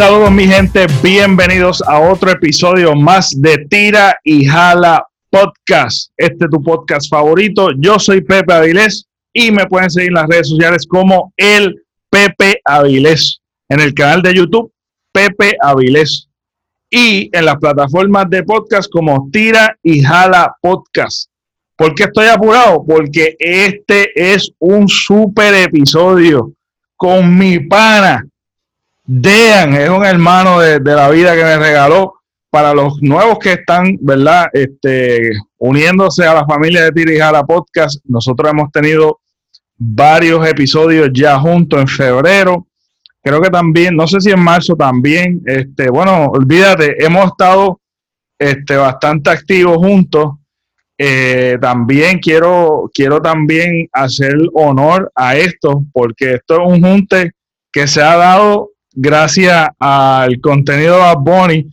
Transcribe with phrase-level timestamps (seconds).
[0.00, 6.10] Saludos mi gente, bienvenidos a otro episodio más de Tira y Jala Podcast.
[6.16, 7.68] Este es tu podcast favorito.
[7.76, 12.62] Yo soy Pepe Avilés y me pueden seguir en las redes sociales como el Pepe
[12.64, 13.42] Avilés.
[13.68, 14.72] En el canal de YouTube,
[15.12, 16.30] Pepe Avilés.
[16.88, 21.28] Y en las plataformas de podcast como Tira y Jala Podcast.
[21.76, 22.86] ¿Por qué estoy apurado?
[22.86, 26.54] Porque este es un super episodio
[26.96, 28.24] con mi pana.
[29.12, 33.98] Dean, es un hermano de, la vida que me regaló para los nuevos que están,
[34.00, 34.46] ¿verdad?
[34.52, 39.18] Este, uniéndose a la familia de Tira y Jala Podcast, nosotros hemos tenido
[39.76, 42.68] varios episodios ya juntos en febrero.
[43.20, 47.80] Creo que también, no sé si en marzo también, este, bueno, olvídate, hemos estado
[48.38, 50.34] este, bastante activos juntos.
[50.96, 57.32] Eh, también quiero, quiero también hacer honor a esto, porque esto es un junte
[57.72, 58.70] que se ha dado
[59.02, 61.64] gracias al contenido de Bad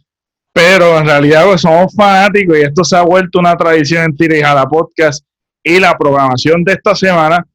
[0.53, 4.37] pero en realidad pues, somos fanáticos y esto se ha vuelto una tradición en Tira
[4.37, 5.25] y Jala Podcast
[5.61, 7.45] y la programación de esta semana,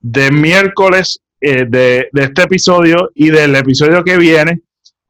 [0.00, 4.62] de miércoles eh, de, este episodio y del episodio que viene,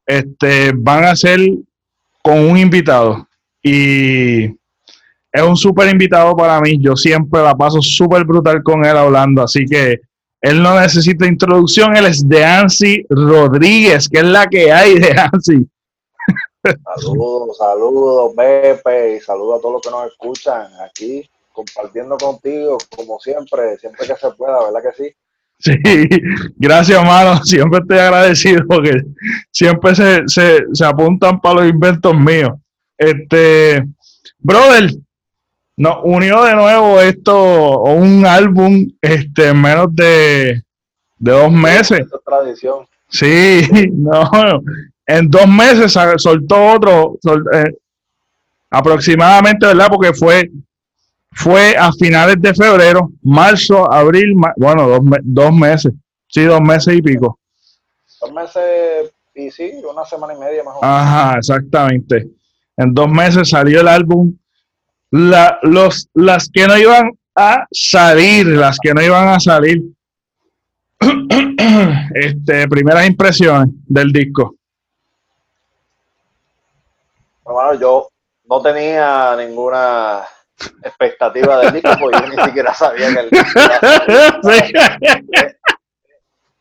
[0.05, 1.39] este, van a ser
[2.20, 3.28] con un invitado.
[3.62, 4.46] Y
[5.33, 6.77] es un súper invitado para mí.
[6.80, 9.42] Yo siempre la paso súper brutal con él hablando.
[9.42, 10.00] Así que
[10.41, 11.97] él no necesita introducción.
[11.97, 15.69] Él es de Ansi Rodríguez, que es la que hay de Ansi.
[16.62, 23.18] Saludos, saludos, Pepe, y saludos a todos los que nos escuchan aquí, compartiendo contigo, como
[23.20, 25.14] siempre, siempre que se pueda, ¿verdad que sí?
[25.61, 25.73] Sí,
[26.57, 27.42] gracias, hermano.
[27.45, 29.02] Siempre estoy agradecido porque
[29.51, 32.51] siempre se, se, se apuntan para los inventos míos.
[32.96, 33.84] Este,
[34.39, 34.90] brother,
[35.78, 40.62] nos unió de nuevo esto, un álbum, este, en menos de,
[41.18, 42.00] de dos meses.
[42.27, 42.86] tradición.
[43.08, 43.62] Sí,
[43.92, 44.28] no,
[45.06, 47.18] en dos meses soltó otro,
[47.55, 47.72] eh,
[48.70, 49.89] aproximadamente, ¿verdad?
[49.89, 50.50] Porque fue,
[51.30, 55.92] fue a finales de febrero, marzo, abril, bueno, dos, dos meses,
[56.27, 57.39] sí, dos meses y pico.
[58.20, 60.96] Dos meses y sí, una semana y media más o menos.
[60.96, 62.28] Ajá, exactamente.
[62.77, 64.34] En dos meses salió el álbum.
[65.11, 69.83] La, los, las que no iban a salir, las que no iban a salir.
[72.14, 74.55] este, primeras impresiones del disco.
[77.45, 78.08] Bueno, yo
[78.45, 80.23] no tenía ninguna
[80.83, 83.61] expectativa del disco porque yo ni siquiera sabía que el disco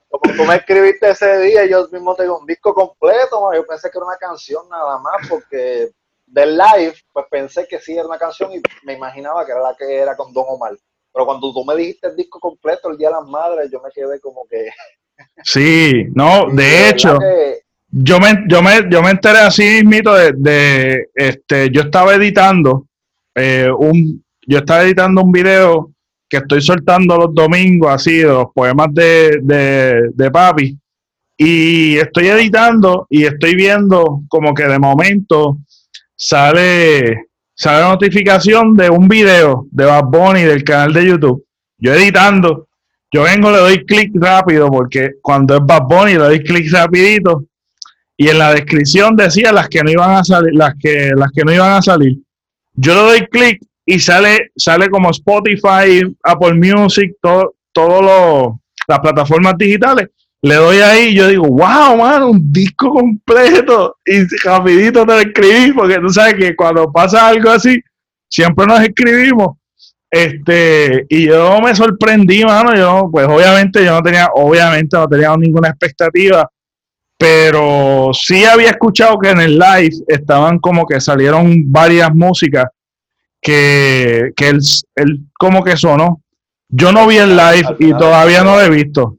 [0.10, 3.98] Como tú me escribiste ese día, yo mismo tengo un disco completo, yo pensé que
[3.98, 5.90] era una canción nada más porque
[6.28, 9.76] del live, pues pensé que sí era una canción y me imaginaba que era la
[9.76, 10.74] que era con Don Omar.
[11.14, 13.90] Pero cuando tú me dijiste el disco completo, el Día de las Madres, yo me
[13.92, 14.70] quedé como que...
[15.44, 17.18] Sí, no, de hecho,
[17.90, 22.86] yo me, yo me, yo me enteré así mismo de, de, este, yo estaba editando
[23.34, 25.92] eh, un, yo estaba editando un video
[26.30, 30.78] que estoy soltando los domingos, así, de los poemas de, de, de papi.
[31.38, 35.58] Y estoy editando y estoy viendo como que de momento
[36.18, 41.46] sale, sale la notificación de un video de Bad Bunny del canal de YouTube.
[41.78, 42.68] Yo editando,
[43.12, 47.46] yo vengo, le doy clic rápido porque cuando es Bad Bunny le doy clic rapidito
[48.18, 51.44] y en la descripción decía las que no iban a salir, las que, las que
[51.44, 52.18] no iban a salir.
[52.74, 59.54] Yo le doy clic y sale, sale como Spotify, Apple Music, todo, todo las plataformas
[59.58, 60.10] digitales.
[60.42, 63.98] Le doy ahí y yo digo, wow, mano, un disco completo.
[64.06, 67.82] Y rapidito te lo escribí, porque tú sabes que cuando pasa algo así,
[68.30, 69.58] siempre nos escribimos.
[70.10, 72.76] Este, y yo me sorprendí, mano.
[72.76, 76.50] Yo, pues obviamente, yo no tenía, obviamente no tenía ninguna expectativa
[77.18, 82.66] pero sí había escuchado que en el live estaban como que salieron varias músicas
[83.42, 84.60] que, que él,
[85.38, 86.22] como que sonó.
[86.70, 89.18] Yo no vi el live y todavía no lo he visto.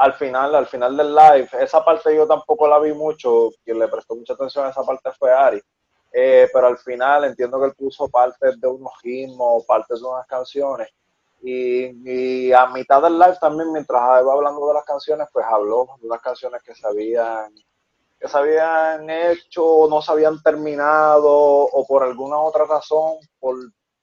[0.00, 3.88] Al final, al final del live, esa parte yo tampoco la vi mucho, quien le
[3.88, 5.60] prestó mucha atención a esa parte fue Ari.
[6.12, 10.26] Eh, pero al final entiendo que él puso partes de unos ritmos, partes de unas
[10.26, 10.88] canciones
[11.42, 16.08] y, a mitad del live también, mientras iba hablando de las canciones, pues habló de
[16.08, 17.54] las canciones que se habían,
[18.18, 23.16] que se habían hecho, no se habían terminado, o por alguna otra razón,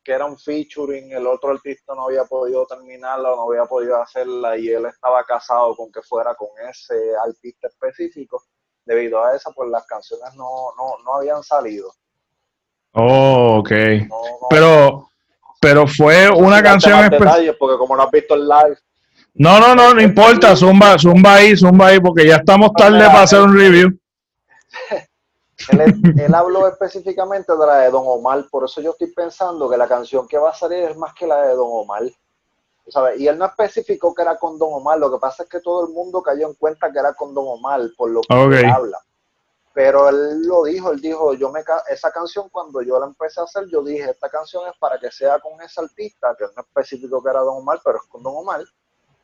[0.08, 4.58] porque era un featuring, el otro artista no había podido terminarla, no había podido hacerla,
[4.58, 6.96] y él estaba casado con que fuera con ese
[7.26, 8.42] artista específico.
[8.86, 11.92] Debido a eso, pues las canciones no, no, no habían salido.
[12.94, 13.72] Oh, ok.
[14.50, 15.10] Pero
[15.60, 17.58] pero fue una canción especial.
[17.60, 18.78] Porque como no has visto el live.
[19.34, 23.24] No, no, no, no importa, zumba, zumba ahí, zumba ahí, porque ya estamos tarde para
[23.24, 23.90] hacer un review.
[25.70, 29.88] Él, habló específicamente de la de Don Omar, por eso yo estoy pensando que la
[29.88, 32.04] canción que va a salir es más que la de Don Omar.
[33.18, 35.86] Y él no especificó que era con Don Omar, lo que pasa es que todo
[35.86, 39.00] el mundo cayó en cuenta que era con Don Omar, por lo que habla.
[39.74, 43.44] Pero él lo dijo, él dijo, yo me esa canción cuando yo la empecé a
[43.44, 47.22] hacer, yo dije, esta canción es para que sea con ese artista, que no especificó
[47.22, 48.64] que era Don Omar, pero es con Don Omar,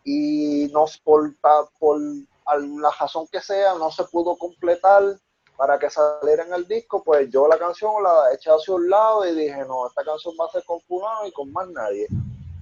[0.04, 1.32] y nos por,
[1.80, 5.04] por la razón que sea, no se pudo completar
[5.58, 9.28] para que saliera en el disco, pues yo la canción la eché hacia un lado
[9.28, 12.08] y dije, no, esta canción va a ser con fulano y con más nadie.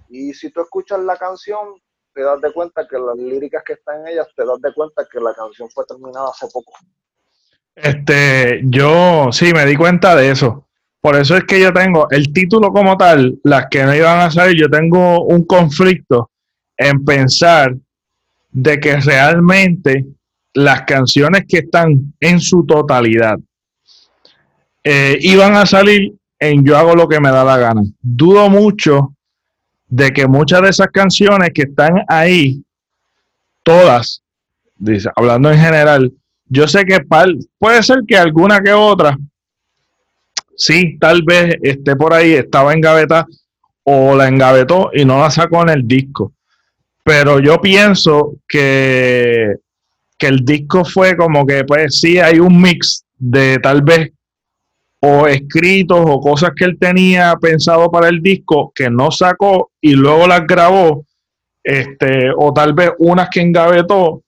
[0.09, 1.81] Y si tú escuchas la canción,
[2.13, 5.07] te das de cuenta que las líricas que están en ellas, te das de cuenta
[5.09, 6.73] que la canción fue terminada hace poco.
[7.75, 10.67] Este, yo sí me di cuenta de eso.
[10.99, 14.29] Por eso es que yo tengo el título como tal, las que no iban a
[14.29, 16.29] salir, yo tengo un conflicto
[16.77, 17.73] en pensar
[18.51, 20.05] de que realmente
[20.53, 23.38] las canciones que están en su totalidad
[24.83, 27.83] eh, iban a salir en Yo hago lo que me da la gana.
[28.01, 29.13] Dudo mucho
[29.88, 32.63] de que muchas de esas canciones que están ahí,
[33.62, 34.24] todas,
[34.75, 36.12] dice, hablando en general,
[36.48, 37.00] yo sé que
[37.59, 39.18] puede ser que alguna que otra,
[40.56, 43.27] sí, tal vez esté por ahí, estaba en gaveta
[43.83, 46.33] o la engavetó y no la sacó en el disco.
[47.03, 49.56] Pero yo pienso que
[50.21, 54.12] que el disco fue como que, pues sí, hay un mix de tal vez
[55.00, 59.94] o escritos o cosas que él tenía pensado para el disco que no sacó y
[59.94, 61.07] luego las grabó,
[61.63, 64.21] este, o tal vez unas que engavetó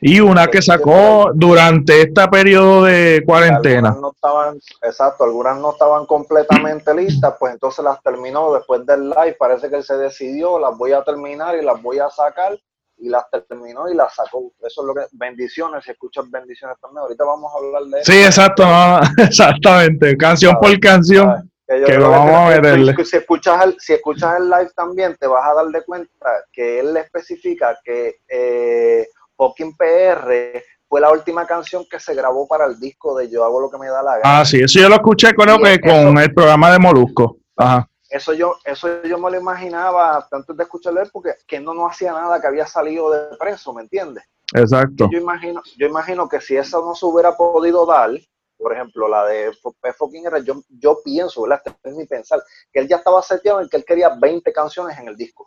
[0.00, 3.94] y una que sacó durante este periodo de cuarentena.
[4.00, 9.36] no estaban, exacto, algunas no estaban completamente listas, pues entonces las terminó después del live,
[9.38, 12.58] parece que él se decidió, las voy a terminar y las voy a sacar
[12.98, 14.52] y las terminó y las sacó.
[14.60, 17.02] Eso es lo que bendiciones, si escuchas bendiciones también.
[17.02, 18.12] Ahorita vamos a hablar de eso.
[18.12, 18.64] Sí, exacto,
[19.18, 21.50] exactamente, canción por canción.
[21.66, 22.94] Que, vamos a verle.
[23.04, 26.78] Si escuchas, el, si escuchas el live también, te vas a dar de cuenta que
[26.78, 32.66] él le especifica que eh, Fucking PR fue la última canción que se grabó para
[32.66, 34.40] el disco de Yo hago lo que me da la gana.
[34.40, 37.38] Ah, sí, eso yo lo escuché creo que con el programa de Molusco.
[37.56, 37.88] Ajá.
[38.08, 42.12] Eso yo, eso yo me lo imaginaba antes de escucharlo porque que no, no hacía
[42.12, 44.24] nada que había salido de preso, ¿me entiendes?
[44.54, 45.08] Exacto.
[45.10, 48.10] Yo imagino, yo imagino que si eso no se hubiera podido dar,
[48.56, 49.50] por ejemplo, la de
[49.80, 49.92] P.
[49.92, 51.62] Fucking yo, yo pienso, ¿verdad?
[51.64, 52.40] Este es mi pensar,
[52.72, 55.46] que él ya estaba seteado en que él quería 20 canciones en el disco.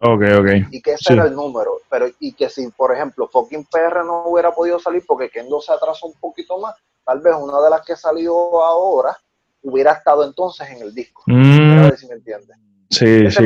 [0.00, 0.68] Ok, ok.
[0.70, 1.80] Y que ese era el número.
[1.90, 5.72] Pero, y que si, por ejemplo, Fucking PR no hubiera podido salir porque Kendo se
[5.72, 9.18] atrasó un poquito más, tal vez una de las que salió ahora
[9.62, 11.22] hubiera estado entonces en el disco.
[11.26, 11.78] Mm.
[11.78, 12.56] A ver si me entiendes.
[12.90, 13.44] Sí, sí,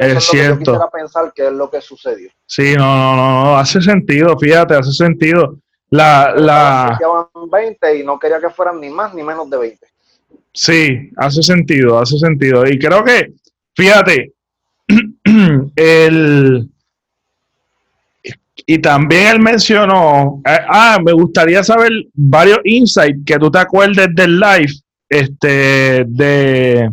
[0.00, 0.54] es, cierto.
[0.54, 2.30] Yo quisiera pensar que es lo que sucedió.
[2.46, 5.58] Sí, no, no, no, hace sentido, fíjate, hace sentido.
[5.90, 6.98] La, la...
[7.50, 9.86] 20 y no quería que fueran ni más ni menos de 20.
[10.52, 12.66] Sí, hace sentido, hace sentido.
[12.66, 13.32] Y creo que,
[13.74, 14.32] fíjate,
[15.76, 16.68] el...
[18.68, 24.08] Y también él mencionó, eh, ah, me gustaría saber varios insights que tú te acuerdes
[24.12, 24.72] del live
[25.08, 26.90] este, de,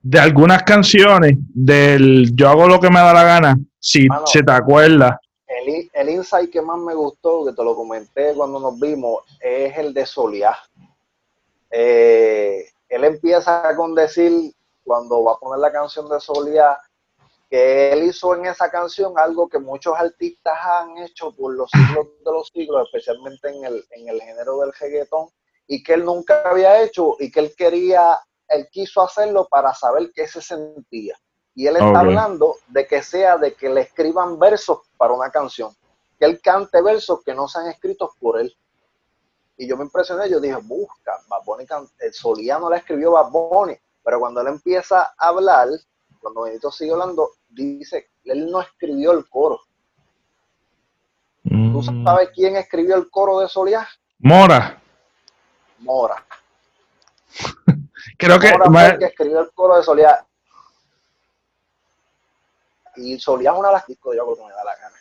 [0.00, 4.52] de algunas canciones del Yo hago lo que me da la gana, si se te
[4.52, 5.20] acuerda.
[5.46, 9.76] El, el, insight que más me gustó, que te lo comenté cuando nos vimos, es
[9.76, 10.56] el de Soliá.
[11.70, 14.52] Eh, él empieza con decir,
[14.84, 16.78] cuando va a poner la canción de Soliá,
[17.50, 22.06] que él hizo en esa canción algo que muchos artistas han hecho por los siglos
[22.24, 25.28] de los siglos, especialmente en el, en el género del reggaetón,
[25.68, 30.10] y que él nunca había hecho y que él quería, él quiso hacerlo para saber
[30.12, 31.14] qué se sentía.
[31.54, 35.72] Y él está hablando de que sea de que le escriban versos para una canción,
[36.18, 38.56] que él cante versos que no sean escritos por él.
[39.56, 41.66] Y yo me impresioné, yo dije, busca, Bad Bunny,
[41.98, 45.68] el Soliano la escribió Bad Bunny, pero cuando él empieza a hablar,
[46.20, 49.60] cuando Benito sigue hablando, dice, él no escribió el coro.
[51.42, 52.04] ¿Tú mm.
[52.04, 53.86] sabes quién escribió el coro de Soliá?
[54.20, 54.80] Mora.
[55.78, 56.24] Mora.
[58.16, 58.56] Creo que.
[58.56, 60.24] Mora fue que escribió el coro de Solía.
[62.96, 64.96] Y Solía es una de las discos yo creo que me da la gana.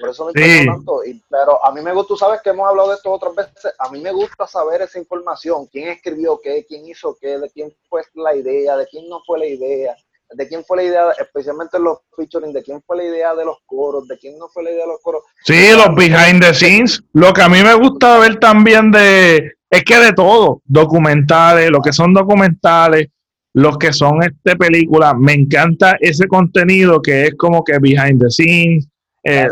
[0.00, 0.66] Por eso me sí.
[0.66, 1.02] tanto.
[1.28, 3.74] pero a mí me gusta, tú sabes que hemos hablado de esto otras veces.
[3.78, 7.74] A mí me gusta saber esa información: quién escribió qué, quién hizo qué, de quién
[7.88, 9.96] fue la idea, de quién no fue la idea
[10.34, 13.58] de quién fue la idea, especialmente los featuring, de quién fue la idea de los
[13.66, 15.22] coros, de quién no fue la idea de los coros.
[15.44, 17.02] Sí, los behind the scenes.
[17.12, 21.80] Lo que a mí me gusta ver también de, es que de todo, documentales, lo
[21.80, 23.08] que son documentales,
[23.52, 28.30] los que son este película, me encanta ese contenido que es como que behind the
[28.30, 28.88] scenes,
[29.24, 29.48] eh,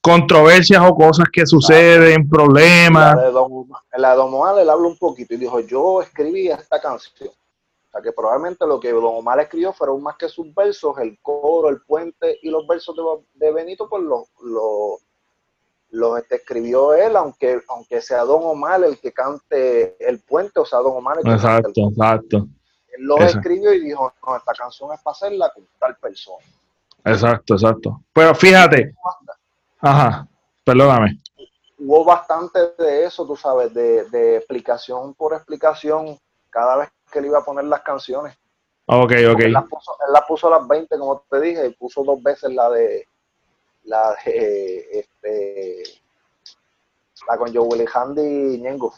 [0.00, 3.16] controversias o cosas que suceden, problemas.
[3.16, 6.48] La de Don, la de Don Omar él habla un poquito y dijo, yo escribí
[6.48, 7.28] esta canción.
[7.28, 11.18] O sea que probablemente lo que Don Omar escribió fueron más que sus versos, el
[11.20, 12.96] coro, el puente y los versos
[13.34, 15.00] de, Benito, pues los, los,
[16.18, 20.78] este, escribió él, aunque, aunque sea Don Omar el que cante el puente, o sea,
[20.80, 22.36] Don Omar el que Exacto, cante el exacto.
[22.88, 26.44] Él lo escribió y dijo, no, esta canción es para hacerla con tal persona.
[27.04, 28.02] Exacto, exacto.
[28.12, 28.94] Pero fíjate,
[29.80, 30.28] Ajá,
[30.64, 31.20] perdóname.
[31.78, 36.18] Hubo bastante de eso, tú sabes, de, explicación por explicación
[36.50, 38.36] cada vez que él iba a poner las canciones.
[38.86, 39.40] Ok, ok.
[39.40, 42.52] Él las puso, él puso a las 20, como te dije, y puso dos veces
[42.52, 43.06] la de
[43.90, 45.82] la de este
[47.28, 48.94] la con Joe Willy Handy y Ñengo.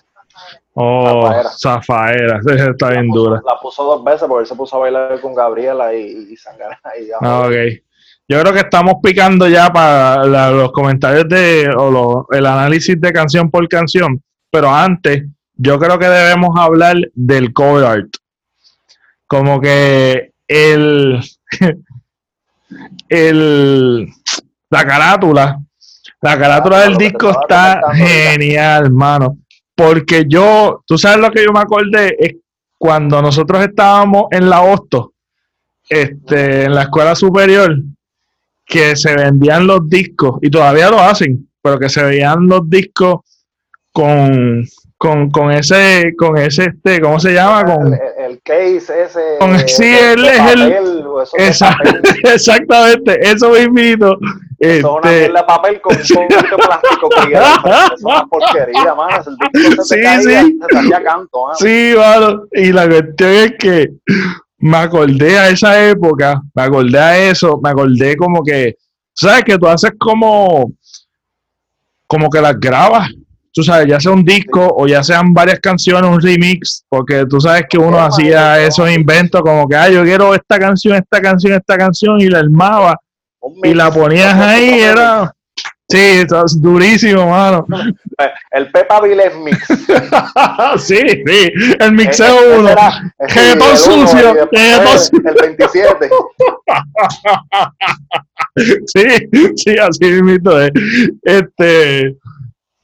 [0.74, 1.30] Oh,
[1.60, 3.40] Zafaera, está bien dura.
[3.44, 6.80] La puso dos veces porque él se puso a bailar con Gabriela y, y Sangara.
[6.98, 7.52] Y ah, ok.
[8.28, 13.50] Yo creo que estamos picando ya para los comentarios de o el análisis de canción
[13.50, 18.08] por canción, pero antes yo creo que debemos hablar del cover art.
[19.26, 21.20] Como que el,
[23.08, 24.08] el
[24.72, 25.60] la carátula,
[26.22, 29.38] la carátula del disco está genial, hermano.
[29.74, 32.36] Porque yo, tú sabes lo que yo me acordé, es
[32.78, 35.12] cuando nosotros estábamos en la Hosto,
[35.86, 37.76] este, en la escuela superior,
[38.64, 43.20] que se vendían los discos, y todavía lo hacen, pero que se veían los discos
[43.92, 44.64] con,
[44.96, 47.64] con, con ese, con ese, este, ¿cómo se llama?
[47.64, 49.20] Con, el, case ese.
[49.38, 50.74] Con, sí, él es el.
[52.32, 54.16] exactamente, eso mismo.
[54.62, 59.24] Es una este, de papel con un poquito de plástico que es una porquería, mano.
[59.26, 60.58] El disco se sí, caía, sí.
[60.70, 62.44] Se canto, Sí, mano.
[62.52, 63.88] Y la cuestión es que
[64.58, 68.76] me acordé a esa época, me acordé a eso, me acordé como que,
[69.12, 69.42] ¿sabes?
[69.42, 70.70] Que tú haces como,
[72.06, 73.10] como que las grabas,
[73.52, 77.40] tú sabes, ya sea un disco o ya sean varias canciones, un remix, porque tú
[77.40, 81.54] sabes que uno hacía esos inventos como que, ah, yo quiero esta canción, esta canción,
[81.54, 82.96] esta canción, y la armaba
[83.62, 85.32] y la ponías ahí, era
[85.92, 87.66] Sí, es durísimo, mano.
[88.52, 89.66] El Pepa Viles mix.
[90.86, 92.70] sí, sí, el mixeo uno.
[93.58, 94.48] todo sucio.
[94.50, 96.10] El 27.
[98.86, 99.04] sí,
[99.56, 100.70] sí, así mismo es.
[101.22, 102.16] Este,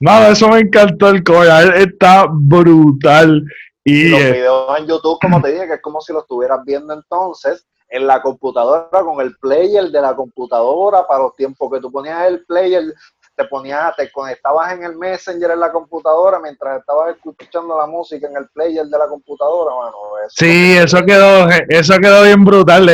[0.00, 1.76] nada, eso me encantó el cover.
[1.76, 3.42] Está brutal.
[3.84, 6.92] Y, los videos en YouTube, como te dije, que es como si lo estuvieras viendo
[6.92, 11.90] entonces en la computadora con el player de la computadora para los tiempos que tú
[11.90, 12.94] ponías el player,
[13.34, 18.26] te ponías, te conectabas en el Messenger en la computadora mientras estabas escuchando la música
[18.26, 19.96] en el player de la computadora, mano.
[20.28, 22.86] sí, eso quedó, eso quedó bien brutal.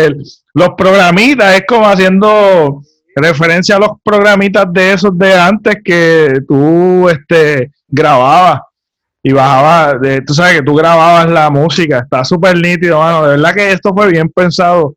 [0.53, 2.83] Los programitas, es como haciendo
[3.17, 8.61] referencia a los programitas de esos de antes que tú este, grababas
[9.27, 13.31] y bajaba, de, tú sabes que tú grababas la música, está súper nítido, mano, de
[13.31, 14.95] verdad que esto fue bien pensado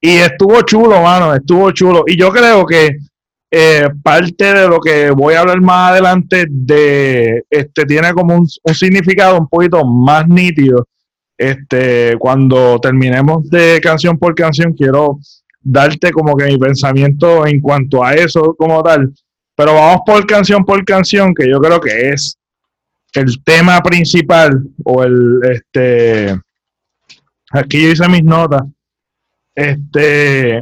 [0.00, 2.04] y estuvo chulo, mano, estuvo chulo.
[2.06, 2.96] Y yo creo que
[3.50, 8.46] eh, parte de lo que voy a hablar más adelante de este tiene como un,
[8.62, 10.86] un, significado un poquito más nítido.
[11.36, 15.18] Este, cuando terminemos de canción por canción, quiero
[15.60, 19.12] darte como que mi pensamiento en cuanto a eso como tal.
[19.54, 22.38] Pero vamos por canción por canción, que yo creo que es
[23.16, 26.38] el tema principal o el este
[27.50, 28.62] aquí yo hice mis notas.
[29.54, 30.60] Este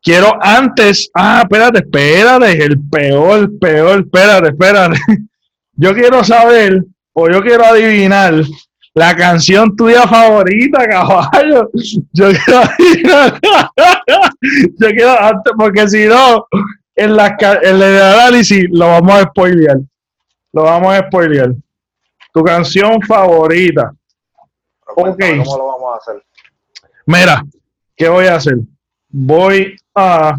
[0.00, 4.98] quiero antes ah espérate espérate el peor peor espérate espérate.
[5.80, 8.34] Yo quiero saber o yo quiero adivinar
[8.94, 11.70] la canción tuya favorita caballo.
[12.12, 13.40] Yo quiero adivinar.
[14.80, 16.46] Yo quiero antes porque si no
[16.96, 19.78] en la en el análisis lo vamos a spoilear
[20.58, 21.52] lo vamos a spoilear.
[22.32, 23.92] Tu canción favorita.
[24.84, 26.22] ¿Cómo lo vamos a hacer?
[27.06, 27.42] Mira,
[27.96, 28.56] ¿qué voy a hacer?
[29.08, 30.36] Voy a.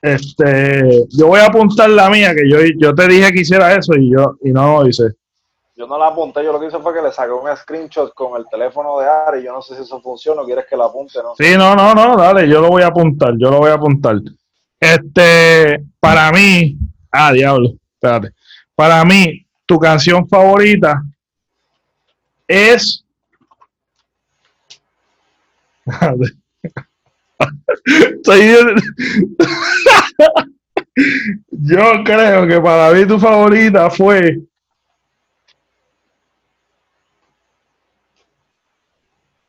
[0.00, 3.94] Este, yo voy a apuntar la mía, que yo, yo te dije que hiciera eso
[3.94, 5.04] y yo y no lo hice.
[5.74, 8.38] Yo no la apunté, yo lo que hice fue que le saqué un screenshot con
[8.38, 9.42] el teléfono de Ari.
[9.42, 11.34] Yo no sé si eso funciona o quieres que la apunte, ¿no?
[11.36, 14.16] Sí, no, no, no, dale, yo lo voy a apuntar, yo lo voy a apuntar.
[14.78, 16.76] Este, para mí,
[17.10, 18.34] ah, diablo, espérate.
[18.82, 21.04] Para mí, tu canción favorita
[22.48, 23.04] es.
[31.48, 34.40] Yo creo que para mí tu favorita fue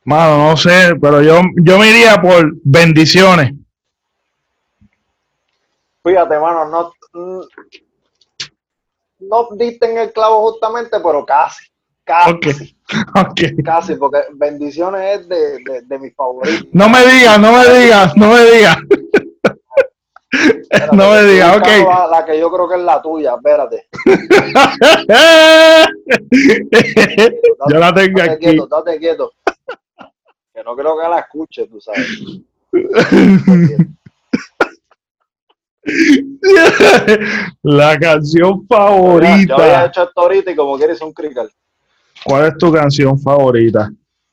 [0.04, 3.52] Mano, no sé, pero yo, yo me iría por bendiciones.
[6.04, 6.92] Fíjate, mano, no,
[9.28, 11.64] no diste en el clavo justamente, pero casi.
[12.04, 12.76] Casi.
[13.30, 13.56] Okay.
[13.64, 16.66] Casi, porque bendiciones es de, de, de mis favoritos.
[16.70, 18.76] No me digas, no me digas, no me digas.
[20.92, 21.66] no me digas, ok.
[21.66, 23.88] La, la, que yo creo que es la tuya, espérate.
[27.70, 28.46] yo la tengo date aquí.
[28.46, 29.32] Quieto, date quieto.
[30.52, 32.06] Que no creo que la escuche, tú sabes.
[37.62, 39.84] la canción Yo había favorita.
[39.86, 41.50] hecho esto ahorita y como quieres un crical.
[42.24, 43.90] ¿Cuál es tu canción favorita?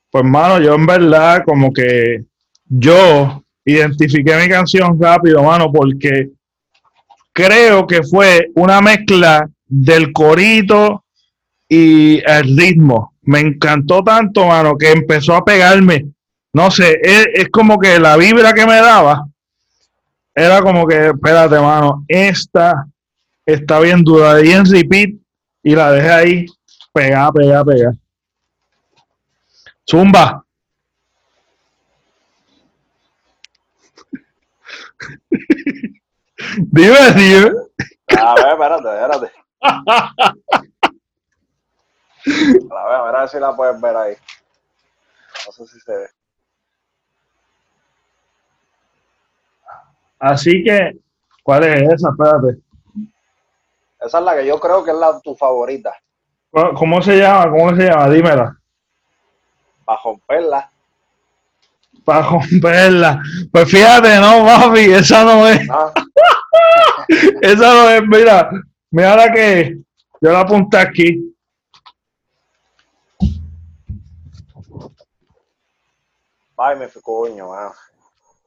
[0.10, 2.24] Pues, mano, yo en verdad, como que
[2.66, 6.30] yo identifiqué mi canción rápido, mano, porque
[7.34, 11.04] creo que fue una mezcla del corito
[11.68, 13.14] y el ritmo.
[13.24, 16.08] Me encantó tanto, mano, que empezó a pegarme.
[16.54, 19.26] No sé, es, es como que la vibra que me daba
[20.34, 22.86] era como que, espérate, mano, esta
[23.46, 24.44] está bien dura.
[24.44, 25.10] Y en repeat
[25.64, 26.46] y la dejé ahí
[26.94, 27.94] pegada, pegada, pegada.
[29.90, 30.46] Zumba.
[36.58, 37.52] dime, dime.
[38.18, 39.32] A ver, espérate, espérate.
[42.24, 44.16] A ver, a ver si la puedes ver ahí.
[45.46, 46.08] No sé si se ve.
[50.22, 51.00] Así que,
[51.42, 52.10] ¿cuál es esa?
[52.10, 52.62] Espérate.
[54.00, 55.96] Esa es la que yo creo que es la tu favorita.
[56.52, 57.50] ¿Cómo se llama?
[57.50, 58.08] ¿Cómo se llama?
[58.08, 58.58] Dímela.
[59.84, 60.72] Para romperla.
[62.06, 63.24] Para romperla.
[63.52, 65.68] Pues fíjate, no, papi, esa no es.
[65.68, 65.92] ¿no?
[67.42, 68.50] Esa no es, mira,
[68.92, 69.78] mira la que
[70.22, 71.36] yo la apunté aquí.
[76.56, 77.50] Ay, me fui coño,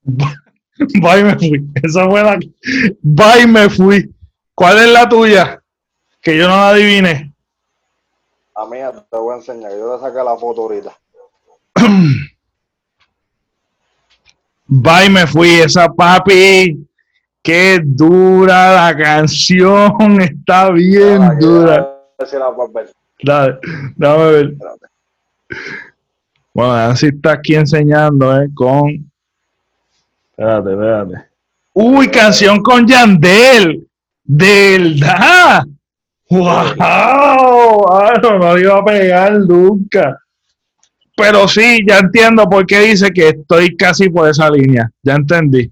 [0.78, 0.90] mano.
[1.00, 1.64] Bye, me fui.
[1.82, 2.38] Esa fue la.
[3.02, 4.14] Bye, me fui.
[4.54, 5.62] ¿Cuál es la tuya?
[6.20, 7.32] Que yo no la adivine.
[8.54, 8.78] A mí
[9.10, 9.72] te voy a enseñar.
[9.72, 10.96] Yo le saqué la foto ahorita.
[14.66, 15.50] Bye, me fui.
[15.60, 16.86] Esa papi.
[17.42, 20.20] Qué dura la canción.
[20.22, 21.90] Está bien Ahora, dura.
[23.22, 23.58] Dale,
[23.96, 24.52] déjame ver.
[24.52, 24.86] Espérate.
[26.54, 28.48] Bueno, así está aquí enseñando, ¿eh?
[28.54, 29.10] Con.
[30.36, 31.28] Espérate, espérate.
[31.74, 33.86] Uy, canción con Yandel.
[34.24, 35.64] ¿De verdad?
[36.30, 36.74] ¡Wow!
[36.80, 40.18] Ah, no, no iba a pegar nunca.
[41.16, 44.90] Pero sí, ya entiendo por qué dice que estoy casi por esa línea.
[45.02, 45.70] Ya entendí.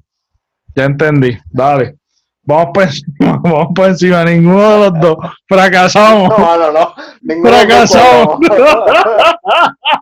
[0.76, 1.36] Ya entendí.
[1.50, 1.96] Dale.
[2.44, 4.24] Vamos por encima, vamos por encima.
[4.24, 5.16] Ninguno de los dos.
[5.48, 6.28] Fracasamos.
[6.38, 6.94] No, no.
[7.22, 8.38] Ninguno de los dos Fracasamos.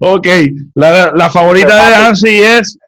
[0.00, 0.26] Ok,
[0.74, 2.78] la, la favorita de Nancy es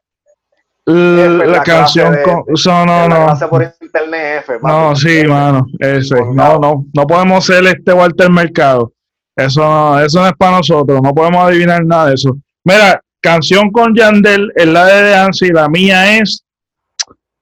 [0.85, 2.43] la la canción de- con.
[2.85, 4.59] No, no, por internet F.
[4.63, 5.65] No, sí, mano.
[5.79, 6.85] Un No, no.
[6.93, 8.93] No podemos ser este Walter Mercado.
[9.35, 10.99] Eso no, eso no es para nosotros.
[11.01, 12.37] No podemos adivinar nada de eso.
[12.63, 15.49] Mira, canción con Yandel es la de Nancy.
[15.49, 16.43] La mía es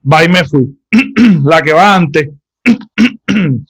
[0.02, 0.78] Bye Me Fui.
[1.44, 2.30] la que va antes.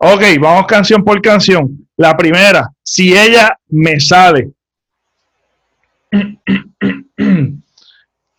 [0.00, 1.87] Ok, vamos canción por canción.
[1.98, 4.52] La primera, si ella me sale.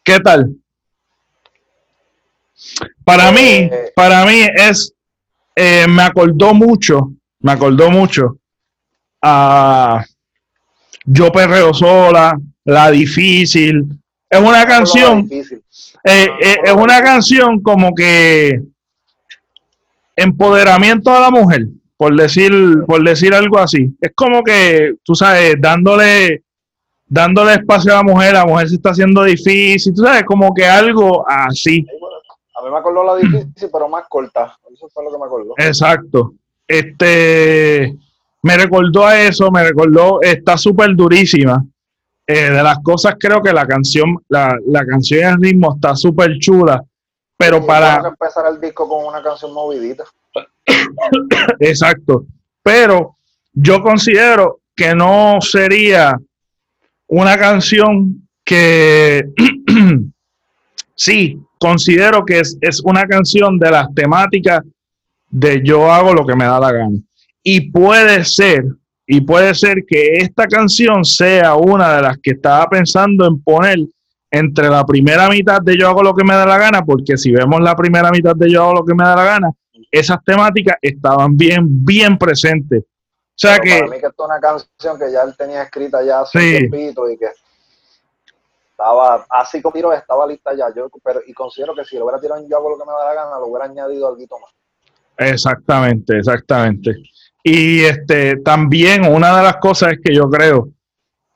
[0.03, 0.55] ¿Qué tal?
[3.03, 3.91] Para mí, Eh.
[3.95, 4.93] para mí es,
[5.55, 8.37] eh, me acordó mucho, me acordó mucho
[9.21, 10.05] a
[11.05, 13.85] Yo Perreo Sola, La Difícil.
[14.29, 18.61] Es una canción eh, eh, es una canción como que
[20.15, 21.67] empoderamiento a la mujer,
[21.99, 22.53] por decir,
[22.87, 23.93] por decir algo así.
[23.99, 26.45] Es como que, tú sabes, dándole,
[27.05, 30.65] dándole espacio a la mujer, la mujer se está haciendo difícil, tú sabes, como que
[30.65, 31.85] algo así.
[32.55, 34.57] A mí me acordó la difícil, pero más corta.
[34.73, 35.53] Eso fue lo que me acordó.
[35.57, 36.35] Exacto.
[36.65, 37.97] Este
[38.43, 41.65] me recordó a eso, me recordó, está súper durísima.
[42.25, 45.97] Eh, de las cosas, creo que la canción, la, la canción y el ritmo está
[45.97, 46.81] súper chula,
[47.35, 47.95] pero para.
[47.95, 50.05] tengo que empezar el disco con una canción movidita.
[51.59, 52.25] Exacto.
[52.63, 53.17] Pero
[53.53, 56.17] yo considero que no sería
[57.07, 59.25] una canción que
[60.95, 64.61] sí, considero que es, es una canción de las temáticas
[65.29, 66.97] de yo hago lo que me da la gana.
[67.43, 68.65] Y puede ser,
[69.05, 73.79] y puede ser que esta canción sea una de las que estaba pensando en poner
[74.31, 77.31] entre la primera mitad de yo hago lo que me da la gana, porque si
[77.31, 79.51] vemos la primera mitad de yo hago lo que me da la gana,
[79.91, 82.83] esas temáticas estaban bien, bien presentes.
[83.35, 83.79] sea que...
[83.79, 86.69] Para mí que esto es una canción que ya él tenía escrita ya hace un
[86.69, 87.27] tiempito y que
[88.79, 90.73] estaba así como tiro estaba lista ya.
[90.73, 93.05] Yo pero y considero que si lo hubiera tirado yo hago lo que me da
[93.05, 94.51] la gana lo hubiera añadido algo más.
[95.17, 96.95] Exactamente exactamente.
[97.43, 100.69] Y este también una de las cosas es que yo creo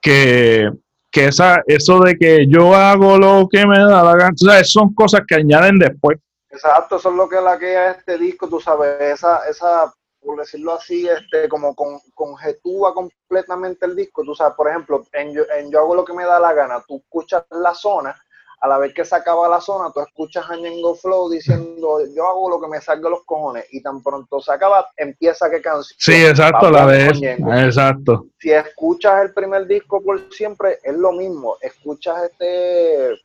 [0.01, 0.69] que,
[1.11, 4.63] que esa eso de que yo hago lo que me da la gana o sea,
[4.63, 6.19] son cosas que añaden después
[6.53, 10.39] exacto eso es lo que la que es este disco tú sabes esa esa por
[10.39, 14.23] decirlo así, este, como con, conjetúa completamente el disco.
[14.23, 16.83] Tú sabes, por ejemplo, en yo, en yo hago lo que me da la gana,
[16.87, 18.15] tú escuchas la zona,
[18.61, 22.25] a la vez que se acaba la zona, tú escuchas a Ñengo Flow diciendo, yo
[22.25, 25.97] hago lo que me salga los cojones, y tan pronto se acaba, empieza que canción.
[25.99, 27.21] Sí, exacto, la vez.
[27.21, 28.27] Exacto.
[28.39, 31.57] Si escuchas el primer disco por siempre, es lo mismo.
[31.59, 33.19] Escuchas este,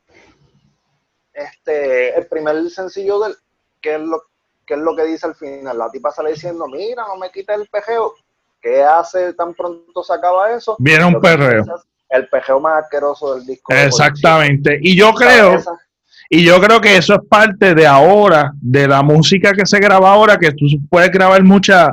[1.41, 3.35] este, el primer sencillo del,
[3.81, 4.23] que es lo
[4.69, 5.75] ¿qué es lo que dice al final?
[5.75, 8.13] La tipa sale diciendo, mira, no me quites el pejeo.
[8.61, 10.75] ¿Qué hace tan pronto se acaba eso?
[10.77, 11.65] Viene un perreo.
[12.07, 13.73] El pejeo más asqueroso del disco.
[13.73, 14.77] Exactamente.
[14.79, 15.57] Y yo creo,
[16.29, 20.11] y yo creo que eso es parte de ahora, de la música que se graba
[20.11, 21.89] ahora, que tú puedes grabar muchas,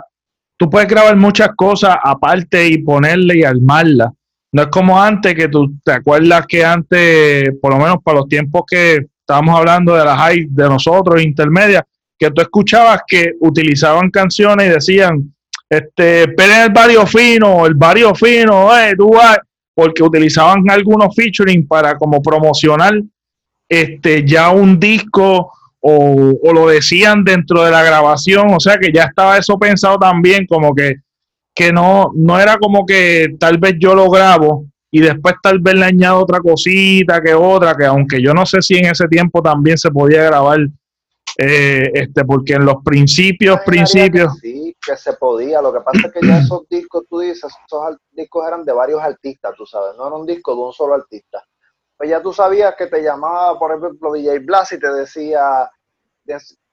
[0.58, 4.12] tú puedes grabar muchas cosas aparte y ponerle y armarla.
[4.52, 8.28] No es como antes que tú te acuerdas que antes, por lo menos para los
[8.28, 11.82] tiempos que estábamos hablando de las high de nosotros, intermedias,
[12.16, 15.34] que tú escuchabas que utilizaban canciones y decían,
[15.68, 19.10] este, esperen el barrio fino, el barrio fino, eh, tú
[19.74, 22.94] porque utilizaban algunos featuring para como promocionar
[23.68, 28.92] este, ya un disco o, o, lo decían dentro de la grabación, o sea que
[28.94, 30.94] ya estaba eso pensado también como que,
[31.52, 35.74] que no, no era como que tal vez yo lo grabo y después tal vez
[35.74, 39.42] le añado otra cosita que otra, que aunque yo no sé si en ese tiempo
[39.42, 40.58] también se podía grabar
[41.36, 44.38] eh, este, porque en los principios, principios...
[44.40, 45.60] sí, que se podía.
[45.60, 49.02] Lo que pasa es que ya esos discos, tú dices, esos discos eran de varios
[49.02, 51.44] artistas, tú sabes, no era un disco de un solo artista.
[51.94, 55.70] Pues ya tú sabías que te llamaba, por ejemplo, DJ Blas y te decía,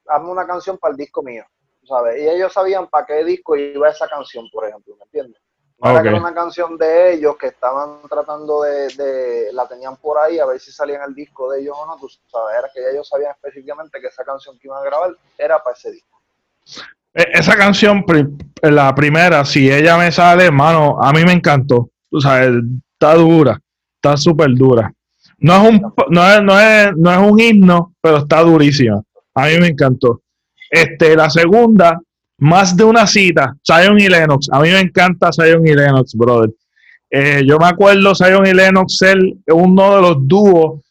[0.08, 1.44] hazme una canción para el disco mío,
[1.86, 2.22] ¿sabes?
[2.22, 5.43] Y ellos sabían para qué disco iba esa canción, por ejemplo, ¿me entiendes?
[5.84, 10.40] Era que era una canción de ellos que estaban tratando de, la tenían por ahí
[10.40, 12.92] a ver si salía en el disco de ellos o no, tú sabes, era que
[12.92, 16.22] ellos sabían específicamente que esa canción que iban a grabar era para ese disco.
[17.14, 18.06] E, esa canción,
[18.62, 21.90] la primera, si ella me sale, hermano, a mí me encantó.
[22.10, 23.60] Tú sabes, está dura,
[23.96, 24.92] está súper dura.
[25.40, 29.02] No es, un, no, es, no, es, no es un himno, pero está durísima.
[29.36, 30.22] A mí me encantó.
[30.70, 32.00] Este, la segunda,
[32.44, 34.50] más de una cita, Zion y Lennox.
[34.52, 36.50] A mí me encanta Zion y Lennox, brother.
[37.10, 40.82] Eh, yo me acuerdo Zion y Lennox ser uno de los dúos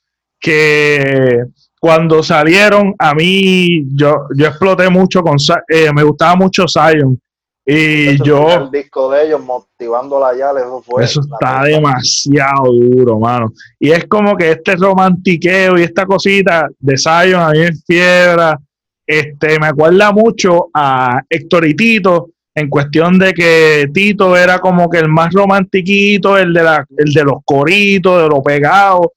[0.41, 1.45] que
[1.79, 5.37] cuando salieron, a mí yo, yo exploté mucho con
[5.69, 7.21] eh, me gustaba mucho Zion.
[7.67, 8.49] Y yo.
[8.49, 11.05] El disco de ellos motivándola ya, eso fue.
[11.05, 13.53] Eso está demasiado duro, mano.
[13.79, 18.59] Y es como que este romantiqueo y esta cosita de Zion a mí es fiebra.
[19.07, 24.89] Este, me acuerda mucho a Héctor y Tito, en cuestión de que Tito era como
[24.89, 29.13] que el más romantiquito, el de, la, el de los coritos, de lo pegado.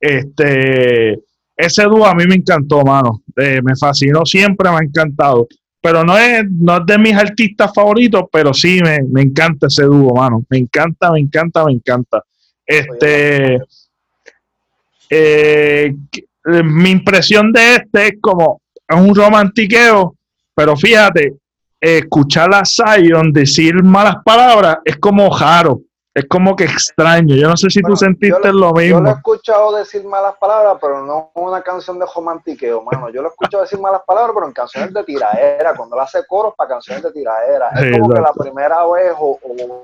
[0.00, 1.18] Este,
[1.56, 3.22] ese dúo a mí me encantó, mano.
[3.36, 5.46] Eh, me fascinó siempre, me ha encantado.
[5.80, 9.84] Pero no es, no es de mis artistas favoritos, pero sí me, me encanta ese
[9.84, 10.44] dúo, mano.
[10.48, 12.22] Me encanta, me encanta, me encanta.
[12.66, 13.58] Este,
[15.10, 15.94] eh,
[16.64, 20.14] mi impresión de este es como es un romantiqueo,
[20.54, 21.36] pero fíjate,
[21.80, 25.80] escuchar a Zion decir malas palabras es como raro,
[26.14, 27.36] es como que extraño.
[27.36, 28.98] Yo no sé si tú sentiste lo mismo.
[28.98, 33.10] Yo lo he escuchado decir malas palabras, pero no una canción de romantiqueo, mano.
[33.10, 36.26] Yo lo he escuchado decir malas palabras, pero en canciones de tiraera, cuando él hace
[36.26, 37.70] coros para canciones de tiraera.
[37.76, 39.38] Es como que la primera vez, o,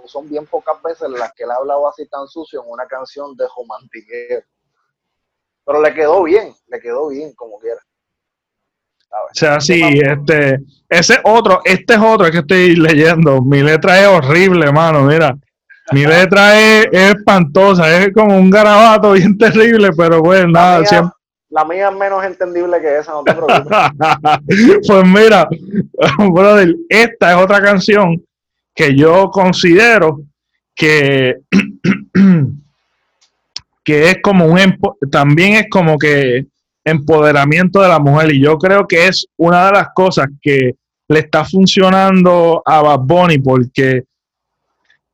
[0.07, 3.37] son bien pocas veces las que él ha hablado así tan sucio en una canción
[3.37, 4.43] de romantiqueo.
[5.67, 7.81] Pero le quedó bien, le quedó bien como quiera.
[9.31, 13.43] O sea, sí, este, ese otro, este es otro que estoy leyendo.
[13.43, 15.37] Mi letra es horrible, hermano, mira.
[15.93, 21.13] Mi letra es, espantosa, es como un garabato bien terrible, pero bueno, nada,
[21.51, 24.79] La mía es menos entendible que esa, no te preocupes.
[24.87, 25.47] pues mira,
[26.19, 28.23] brother, esta es otra canción
[28.75, 30.23] que yo considero
[30.75, 31.37] que,
[33.85, 34.79] que es como un,
[35.11, 36.47] también es como que
[36.85, 38.35] empoderamiento de la mujer.
[38.35, 40.73] Y yo creo que es una de las cosas que
[41.09, 44.05] le está funcionando a Bad Bunny porque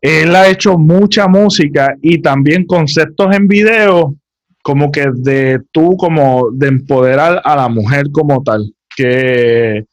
[0.00, 4.14] él ha hecho mucha música y también conceptos en video
[4.62, 9.84] como que de tú como de empoderar a la mujer como tal que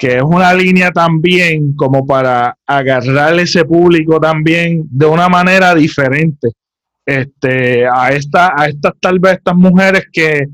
[0.00, 6.48] que es una línea también como para agarrar ese público también de una manera diferente.
[7.04, 10.46] Este, a esta, a estas tal vez estas mujeres que,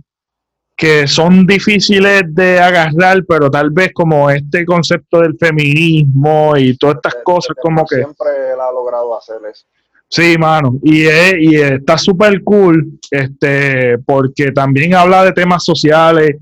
[0.76, 6.96] que son difíciles de agarrar, pero tal vez como este concepto del feminismo y todas
[6.96, 7.96] estas cosas como que...
[7.96, 9.64] Siempre él ha logrado hacer eso.
[10.08, 16.36] Sí, mano, y, y está súper cool, este, porque también habla de temas sociales,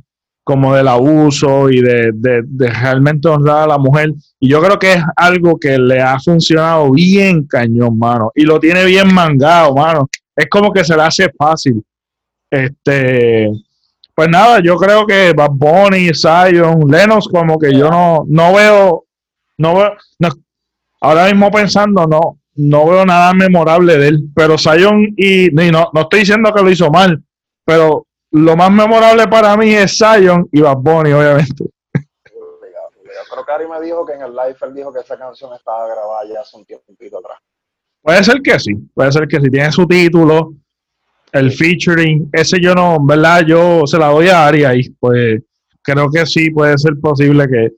[0.45, 2.13] como del abuso y de,
[2.59, 4.13] realmente honrar a la mujer.
[4.39, 8.31] Y yo creo que es algo que le ha funcionado bien cañón, mano.
[8.35, 10.09] Y lo tiene bien mangado, mano.
[10.37, 11.83] Es como que se le hace fácil.
[12.51, 13.51] Este,
[14.15, 19.05] pues nada, yo creo que Bad Bunny, Zion, Lennox, como que yo no, no veo,
[19.59, 19.97] no veo,
[21.01, 24.21] ahora mismo pensando, no, no veo nada memorable de él.
[24.35, 27.23] Pero Zion y, no, no estoy diciendo que lo hizo mal,
[27.65, 31.65] pero lo más memorable para mí es Zion y Bad Bunny, obviamente.
[33.31, 35.89] Creo que Ari me dijo que en el live él dijo que esa canción estaba
[35.89, 36.85] grabada ya hace un tiempo
[37.19, 37.39] atrás.
[38.01, 39.51] Puede ser que sí, puede ser que sí.
[39.51, 40.53] Tiene su título,
[41.35, 43.45] el featuring, ese yo no, ¿verdad?
[43.45, 44.89] Yo se la doy a Ari ahí.
[45.01, 45.43] Pues
[45.83, 47.71] creo que sí, puede ser posible que,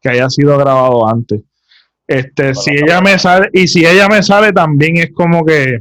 [0.00, 1.42] que haya sido grabado antes.
[2.06, 5.78] Este, si ella me sale, y si ella me sale también es como que.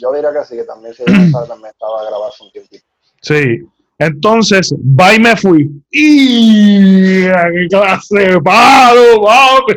[0.00, 2.52] Yo diría que sí, que también si ella me sale también estaba grabado hace un
[2.52, 2.84] tiempito.
[3.20, 3.58] Sí.
[3.98, 5.68] Entonces, va y me fui.
[5.90, 7.24] ¡Y!
[7.24, 9.74] ¡Qué clase palo, papi!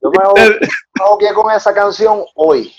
[0.00, 2.70] Yo me con esa canción hoy.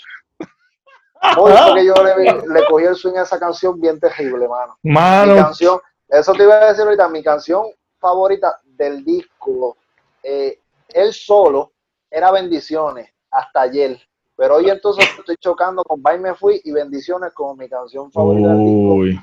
[1.36, 1.94] Hoy porque yo
[2.48, 4.78] le, cogí el swing a esa canción bien terrible, mano.
[4.82, 5.34] Mano.
[5.34, 7.66] Mi canción, eso te iba a decir ahorita, mi canción
[7.98, 9.76] favorita del disco,
[10.22, 11.72] eh, él solo,
[12.10, 14.00] era Bendiciones, hasta ayer.
[14.36, 18.48] Pero hoy entonces estoy chocando con Bye Me Fui y Bendiciones como mi canción favorita
[18.48, 19.22] del disco.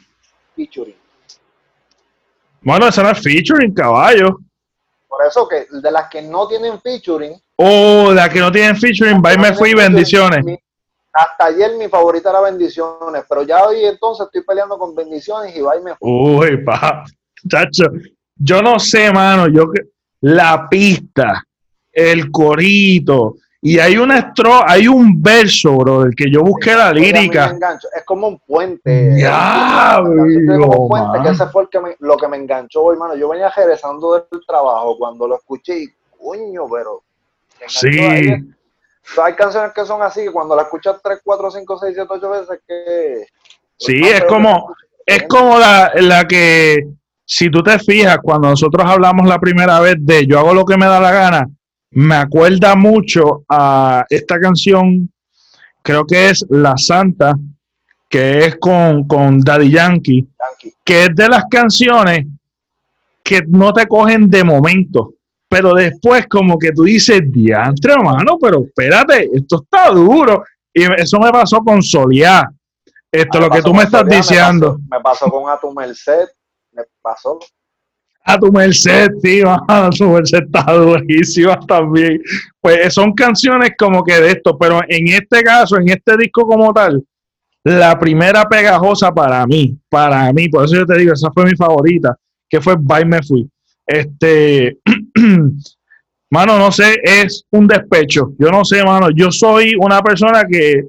[0.56, 0.96] Featuring.
[2.62, 4.40] Bueno, esa no es featuring, caballo.
[5.08, 7.42] Por eso que de las que no tienen featuring.
[7.56, 10.60] Oh, de las que no tienen featuring, Bye Me Fui y Bendiciones.
[11.14, 15.62] Hasta ayer mi favorita era Bendiciones, pero ya hoy entonces estoy peleando con Bendiciones y
[15.62, 16.10] Bye Me Fui.
[16.10, 17.04] Uy, pa,
[17.50, 17.86] chacho.
[18.36, 19.82] Yo no sé, mano, yo que
[20.22, 21.44] la pista,
[21.92, 26.94] el corito, y hay un estro, hay un verso, bro, del que yo busqué la
[26.94, 27.58] lírica.
[27.96, 29.20] Es como un puente.
[29.20, 33.16] Ya, como un puente, que ese fue el que me, lo que me enganchó, hermano.
[33.16, 37.02] Yo venía regresando del trabajo cuando lo escuché y, coño, pero.
[37.68, 38.54] Sí.
[39.24, 42.30] Hay canciones que son así, que cuando la escuchas 3, 4, 5, 6, 7, 8
[42.30, 43.26] veces, que.
[43.78, 44.74] Sí, es como,
[45.06, 46.88] es como la, la que,
[47.26, 50.78] si tú te fijas, cuando nosotros hablamos la primera vez de yo hago lo que
[50.78, 51.48] me da la gana,
[51.92, 55.12] me acuerda mucho a esta canción,
[55.82, 57.34] creo que es La Santa,
[58.10, 60.28] que es con, con Daddy Yankee,
[60.84, 62.26] que es de las canciones
[63.24, 65.14] que no te cogen de momento,
[65.50, 70.44] pero después como que tú dices, diantre, hermano, pero espérate, esto está duro.
[70.74, 72.52] Y eso me pasó con Soliá.
[73.12, 74.78] Esto es lo que tú me estás diciendo.
[74.90, 76.28] Me pasó, me pasó con A tu Merced,
[76.72, 77.40] me pasó
[78.28, 82.22] a tu merced, tío, a tu merced está durísima también.
[82.60, 86.74] Pues son canciones como que de esto, pero en este caso, en este disco como
[86.74, 87.04] tal,
[87.64, 91.56] la primera pegajosa para mí, para mí, por eso yo te digo, esa fue mi
[91.56, 92.18] favorita,
[92.50, 93.50] que fue Bye Me Fui.
[93.86, 94.78] Este,
[96.30, 98.34] mano, no sé, es un despecho.
[98.38, 100.84] Yo no sé, mano, yo soy una persona que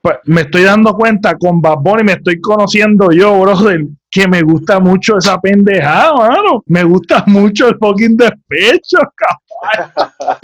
[0.00, 4.42] pues, me estoy dando cuenta con Bad Bunny, me estoy conociendo yo, brother, que me
[4.42, 6.62] gusta mucho esa pendejada, mano.
[6.66, 10.38] Me gusta mucho el fucking despecho, cabrón.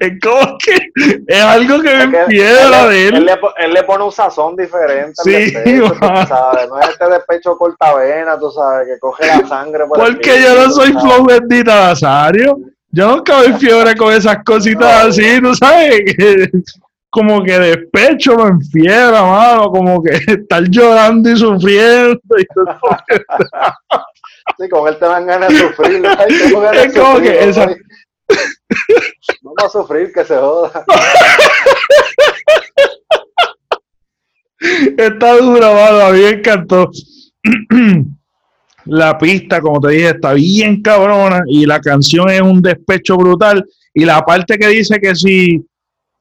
[0.00, 0.90] Es como que
[1.26, 3.28] es algo que me empieza de él.
[3.58, 5.14] Él le, pone un sazón diferente.
[5.22, 6.68] Sí, despecho, sabes.
[6.68, 9.86] No es este despecho cortavena, tú sabes, que coge la sangre.
[9.86, 12.58] Por Porque yo no soy flow bendita, Nazario.
[12.90, 16.02] Yo nunca doy fiebre con esas cositas así, ¿tú sabes?
[17.14, 22.20] como que despecho me enfiera, mano, como que estar llorando y sufriendo.
[22.36, 22.76] Y todo.
[24.58, 26.04] sí, con él te dan ganas de sufrir.
[26.74, 27.68] es como que esa...
[29.42, 30.84] Vamos a sufrir, que se joda.
[34.96, 36.22] está dura, mano, a mí
[38.86, 43.64] la pista, como te dije, está bien cabrona y la canción es un despecho brutal.
[43.92, 45.64] Y la parte que dice que si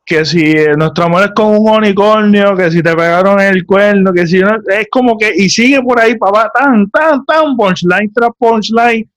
[0.05, 4.27] que si nuestro amor es como un unicornio, que si te pegaron el cuerno, que
[4.27, 8.31] si no, es como que, y sigue por ahí, papá, tan, tan, tan, punchline tras
[8.37, 9.09] punchline,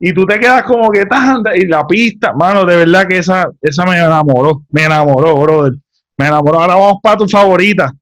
[0.00, 3.50] y tú te quedas como que tan, y la pista, mano, de verdad que esa,
[3.60, 5.72] esa me enamoró, me enamoró, brother,
[6.16, 6.60] me enamoró.
[6.60, 7.92] Ahora vamos para tu favorita,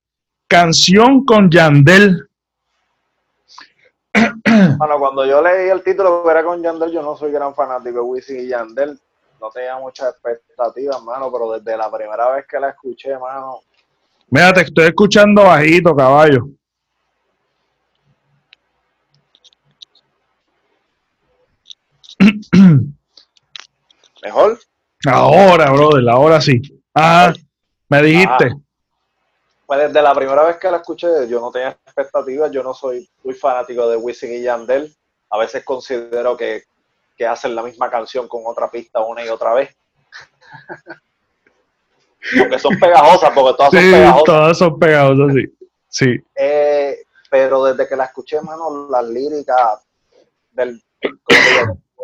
[0.47, 2.29] canción con Yandel.
[4.79, 7.97] Bueno, cuando yo leí el título que era con Yandel, yo no soy gran fanático
[7.97, 8.99] de Wisin y Yandel.
[9.41, 13.61] No tenía muchas expectativas, mano, pero desde la primera vez que la escuché, mano.
[14.31, 16.49] Mira, te estoy escuchando bajito, caballo.
[24.23, 24.59] ¿Mejor?
[25.07, 26.61] Ahora, brother, ahora sí.
[26.95, 27.33] Ah,
[27.89, 28.51] me dijiste.
[28.53, 28.57] Ah.
[29.67, 33.09] Pues desde la primera vez que la escuché, yo no tenía expectativas, yo no soy
[33.25, 34.95] muy fanático de Wisin y Yandel.
[35.31, 36.63] A veces considero que,
[37.29, 39.77] hacen la misma canción con otra pista una y otra vez.
[42.39, 44.25] porque son pegajosas, porque todas son pegajosas.
[44.25, 45.45] Todas son pegajosas, sí.
[45.89, 46.25] sí.
[46.37, 49.81] Eh, pero desde que la escuché, mano, las líricas
[50.53, 50.81] del,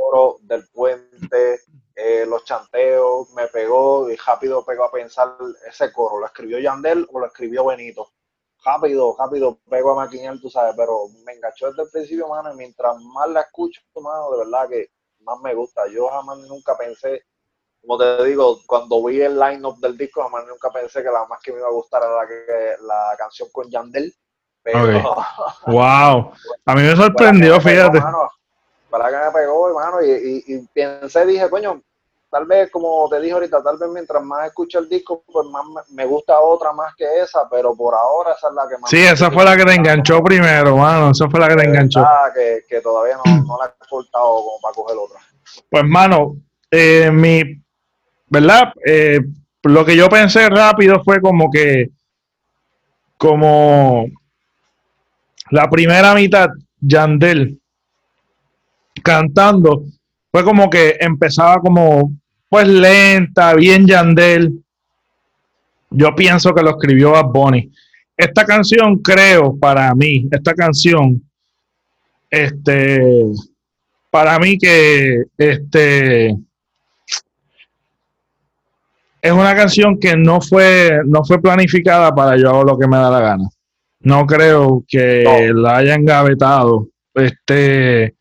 [0.02, 1.60] coro, del puente,
[1.94, 5.36] eh, los chanteos, me pegó y rápido pegó a pensar
[5.68, 8.08] ese coro, ¿lo escribió Yandel o lo escribió Benito?
[8.64, 12.56] Rápido, rápido pego a maquinar, tú sabes, pero me enganchó desde el principio, mano, y
[12.56, 14.86] mientras más la escucho, mano, de verdad que
[15.20, 15.82] más me gusta.
[15.88, 17.24] Yo jamás nunca pensé,
[17.80, 21.40] como te digo, cuando vi el line-up del disco, jamás nunca pensé que la más
[21.42, 24.14] que me iba a gustar era la, que, la canción con Yandel.
[24.62, 25.16] Pero,
[25.66, 26.32] wow,
[26.64, 28.00] a mí me sorprendió, fíjate
[28.92, 31.80] para que me pegó, hermano, y, y, pensé, dije, coño,
[32.30, 35.64] tal vez, como te dije ahorita, tal vez mientras más escucho el disco, pues más
[35.92, 38.90] me, gusta otra más que esa, pero por ahora esa es la que más.
[38.90, 42.06] Sí, esa fue la que te enganchó primero, mano, esa fue la que te enganchó.
[42.34, 45.20] Que, que todavía no, no, la he cortado como para coger otra.
[45.70, 46.36] Pues, mano,
[46.70, 47.42] eh, mi,
[48.28, 48.74] ¿verdad?
[48.84, 49.20] Eh,
[49.62, 51.88] lo que yo pensé rápido fue como que,
[53.16, 54.04] como
[55.48, 57.61] la primera mitad, Yandel
[59.02, 59.84] cantando,
[60.30, 62.12] fue como que empezaba como,
[62.48, 64.62] pues lenta, bien Yandel.
[65.90, 67.70] Yo pienso que lo escribió a Bonnie.
[68.16, 71.22] Esta canción, creo, para mí, esta canción,
[72.30, 73.02] este,
[74.10, 76.36] para mí que, este,
[79.22, 82.96] es una canción que no fue, no fue planificada para yo hago lo que me
[82.96, 83.48] da la gana.
[84.00, 86.88] No creo que la hayan gavetado.
[87.14, 88.16] Este,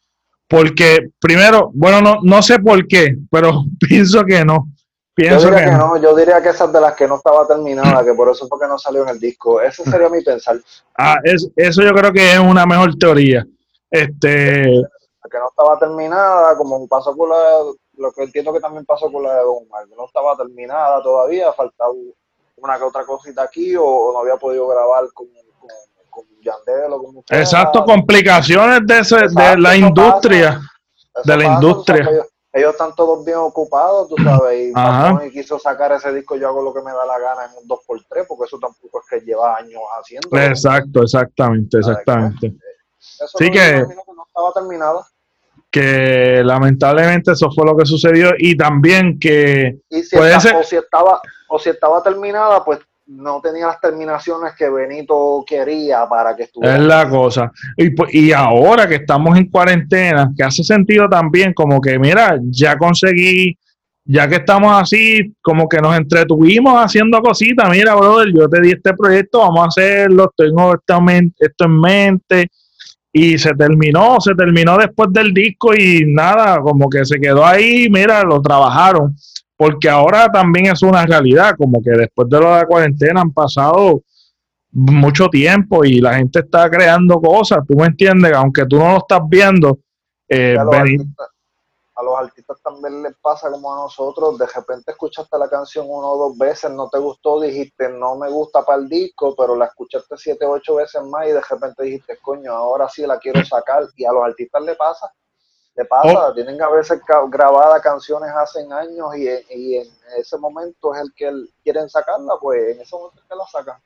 [0.52, 4.68] porque primero, bueno, no, no sé por qué, pero pienso que no.
[5.14, 5.98] Pienso yo diría que, no.
[5.98, 8.68] yo diría que esa de las que no estaba terminada, que por eso fue que
[8.68, 9.62] no salió en el disco.
[9.62, 10.58] Ese sería mi pensar.
[10.98, 13.46] Ah, es, eso yo creo que es una mejor teoría.
[13.90, 14.64] Este.
[14.68, 17.60] La que no estaba terminada, como pasó con la,
[17.98, 21.54] lo que entiendo que también pasó con la de Don Omar, no estaba terminada todavía,
[21.54, 21.92] faltaba
[22.56, 25.28] una que otra cosita aquí o, no había podido grabar con,
[27.30, 30.60] Exacto, complicaciones de, de la industria.
[31.24, 32.10] de la industria.
[32.54, 34.74] ellos, están todos bien ocupados, tú sabes,
[35.26, 37.68] y quiso sacar ese disco, yo hago lo que me da la gana en un
[37.68, 40.30] 2x3, porque eso tampoco es que lleva años haciendo.
[40.38, 42.54] Exacto, exactamente, exactamente.
[43.00, 45.06] Eso sí que, no estaba terminada
[45.72, 49.80] que lamentablemente eso fue lo que sucedió y también que
[50.12, 50.56] puede ser...
[50.56, 52.80] o si estaba o si estaba terminada pues
[53.12, 56.76] no tenía las terminaciones que Benito quería para que estuviera.
[56.76, 57.52] Es la cosa.
[57.76, 62.78] Y, y ahora que estamos en cuarentena, que hace sentido también como que, mira, ya
[62.78, 63.58] conseguí,
[64.06, 68.72] ya que estamos así, como que nos entretuvimos haciendo cositas, mira, brother, yo te di
[68.72, 72.48] este proyecto, vamos a hacerlo, tengo esto en mente.
[73.14, 77.90] Y se terminó, se terminó después del disco y nada, como que se quedó ahí,
[77.90, 79.14] mira, lo trabajaron
[79.62, 84.02] porque ahora también es una realidad, como que después de la cuarentena han pasado
[84.72, 88.98] mucho tiempo y la gente está creando cosas, tú me entiendes, aunque tú no lo
[88.98, 89.78] estás viendo.
[90.28, 95.86] Eh, a, los artistas, también les pasa como a nosotros, de repente escuchaste la canción
[95.88, 99.56] uno o dos veces, no te gustó, dijiste no me gusta para el disco, pero
[99.56, 103.20] la escuchaste siete o ocho veces más y de repente dijiste, coño, ahora sí la
[103.20, 105.14] quiero sacar y a los artistas le pasa
[105.76, 106.34] le pasa, oh.
[106.34, 107.00] tienen a veces
[107.30, 109.88] grabadas canciones hace años y, y, en
[110.20, 111.32] ese momento es el que
[111.64, 113.82] quieren sacarla, pues en ese momento es que la sacan.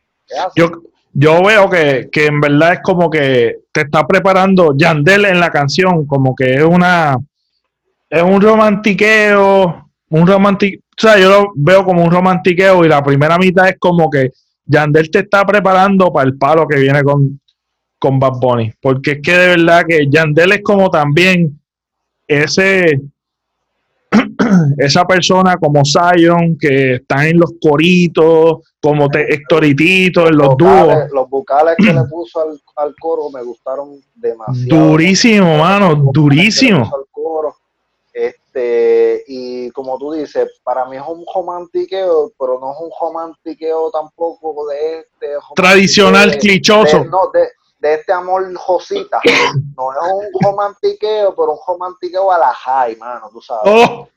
[0.56, 0.70] Yo,
[1.14, 5.52] yo veo que, que, en verdad es como que te está preparando Yandel en la
[5.52, 7.18] canción, como que es una
[8.10, 13.04] es un romantiqueo, un romantiqueo, o sea, yo lo veo como un romantiqueo y la
[13.04, 14.32] primera mitad es como que
[14.66, 17.40] Yandel te está preparando para el palo que viene con,
[18.00, 21.60] con Bad Bunny, porque es que de verdad que Yandel es como también
[22.28, 23.02] ese
[24.78, 31.12] esa persona como Zion que está en los coritos, como te, Hectoritito, en los, dúos.
[31.12, 32.40] Los vocales que le puso
[32.76, 34.92] al, coro me gustaron demasiado.
[34.92, 36.90] Durísimo, mano, durísimo.
[38.14, 43.92] Este, y como tú dices, para mí es un romantiqueo, pero no es un romantiqueo
[43.92, 45.28] tampoco de este.
[45.54, 47.04] Tradicional, clichoso.
[47.04, 47.50] no, de,
[47.86, 49.20] de este amor Josita.
[49.78, 53.62] No es un romantiqueo, pero un romantiqueo a la high, mano, tú sabes.
[53.64, 54.10] Oh,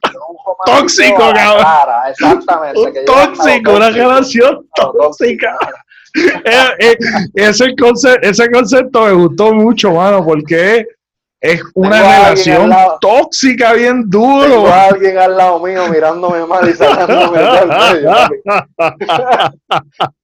[0.64, 1.66] tóxico, cabrón.
[2.08, 2.80] Exactamente.
[2.80, 5.56] Un tóxico, una relación tóxica.
[6.14, 6.96] Eh, eh,
[7.34, 10.84] ese, concepto, ese concepto me gustó mucho, mano, porque
[11.40, 14.42] es una relación tóxica bien duro.
[14.42, 18.12] Tengo alguien al lado mío mirándome mal y sacándome del medio.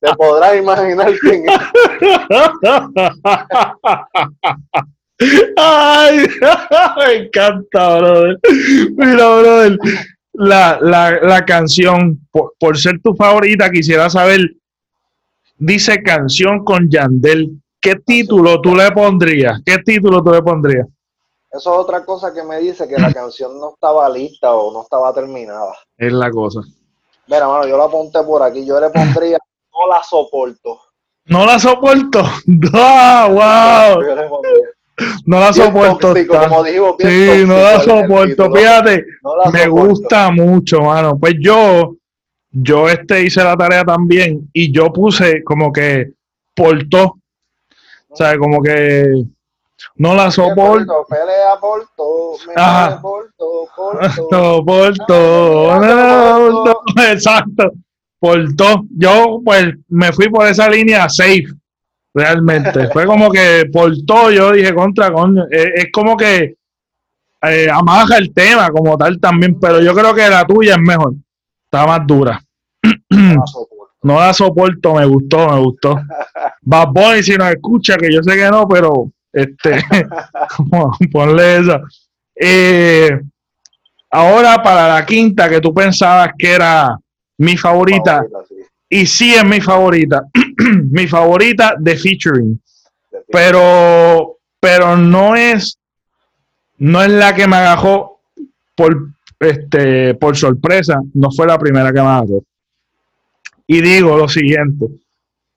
[0.01, 1.61] Te podrás imaginar quién es.
[5.57, 6.27] Ay,
[6.99, 8.37] me encanta, brother.
[8.97, 9.79] Mira, brother,
[10.33, 14.41] la, la, la canción, por, por, ser tu favorita, quisiera saber,
[15.57, 17.53] dice canción con Yandel.
[17.81, 19.63] ¿Qué título tú le pondrías?
[19.65, 20.89] ¿Qué título tú le pondrías?
[21.55, 24.83] Eso es otra cosa que me dice que la canción no estaba lista o no
[24.83, 25.75] estaba terminada.
[25.97, 26.61] Es la cosa.
[27.29, 28.67] Mira, mano, yo la apunté por aquí.
[28.67, 29.39] Yo le pondría
[29.73, 30.81] no la soporto.
[31.27, 32.23] No la soporto.
[32.75, 33.29] ¡Ah,
[33.95, 34.03] wow!
[35.27, 36.09] No la soporto.
[36.09, 38.53] Tóxico, como digo, sí, no la soporto.
[38.53, 39.87] Fíjate, no la me soporto.
[39.89, 41.19] gusta mucho, mano.
[41.19, 41.97] Pues yo,
[42.51, 46.13] yo este hice la tarea también y yo puse como que
[46.55, 47.17] portó.
[48.09, 49.25] O sea, como que
[49.97, 51.07] no la soporto.
[51.09, 53.01] Pelea por todo, Ajá.
[53.01, 56.83] por todo, por todo.
[57.11, 57.73] Exacto.
[58.19, 58.85] Por todo.
[58.91, 61.47] Yo, pues, me fui por esa línea safe,
[62.15, 62.89] realmente.
[62.93, 65.45] Fue como que por todo yo dije contra, coño.
[65.51, 66.57] Es, es como que
[67.43, 71.15] eh, amaja el tema como tal también, pero yo creo que la tuya es mejor.
[71.65, 72.41] Está más dura.
[73.11, 73.95] No la soporto.
[74.03, 76.01] No la soporto, me gustó, me gustó.
[76.63, 79.85] Bad Bunny, si nos escucha, que yo sé que no, pero este,
[81.13, 81.81] ponle esa.
[82.35, 83.21] Eh,
[84.11, 86.97] ahora para la quinta, que tú pensabas que era
[87.39, 88.55] mi favorita, Favorita, sí.
[88.89, 90.25] y sí es mi favorita,
[90.91, 92.63] mi favorita de featuring,
[93.29, 95.79] pero, pero no es,
[96.79, 98.21] no es la que me agarró
[98.77, 99.09] por,
[99.41, 102.45] este, por sorpresa, no fue la primera que me agarró.
[103.67, 104.87] Y digo lo siguiente,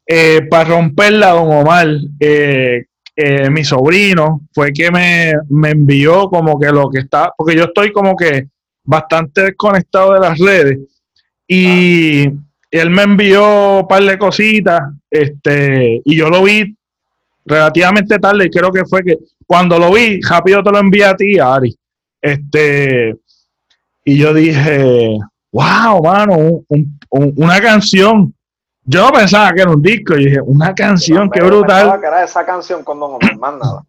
[0.08, 1.88] eh, para romperla, don Omar,
[2.20, 2.86] eh,
[3.20, 7.64] eh, mi sobrino fue que me, me, envió como que lo que está, porque yo
[7.64, 8.48] estoy como que
[8.84, 10.80] bastante desconectado de las redes
[11.48, 12.32] y ah.
[12.70, 16.78] él me envió un par de cositas este, y yo lo vi
[17.44, 21.16] relativamente tarde y creo que fue que cuando lo vi, rápido te lo envié a
[21.16, 21.76] ti, Ari.
[22.22, 23.16] Este,
[24.06, 25.18] y yo dije,
[25.52, 26.36] wow, mano,
[26.68, 28.32] un, un, una canción
[28.90, 32.00] yo no pensaba que era un disco, y dije, una canción, qué brutal.
[32.00, 33.84] que era esa canción cuando no me nada.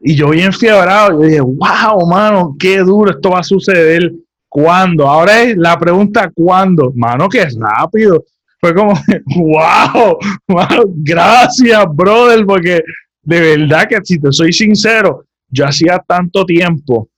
[0.00, 4.12] Y yo bien fiebrado, yo dije, wow, mano, qué duro, esto va a suceder.
[4.50, 5.08] ¿Cuándo?
[5.08, 6.92] Ahora es la pregunta, ¿cuándo?
[6.94, 8.22] Mano, qué rápido.
[8.60, 8.92] Fue como,
[9.34, 12.82] wow, mano, gracias, brother, porque
[13.22, 17.08] de verdad que si te soy sincero, yo hacía tanto tiempo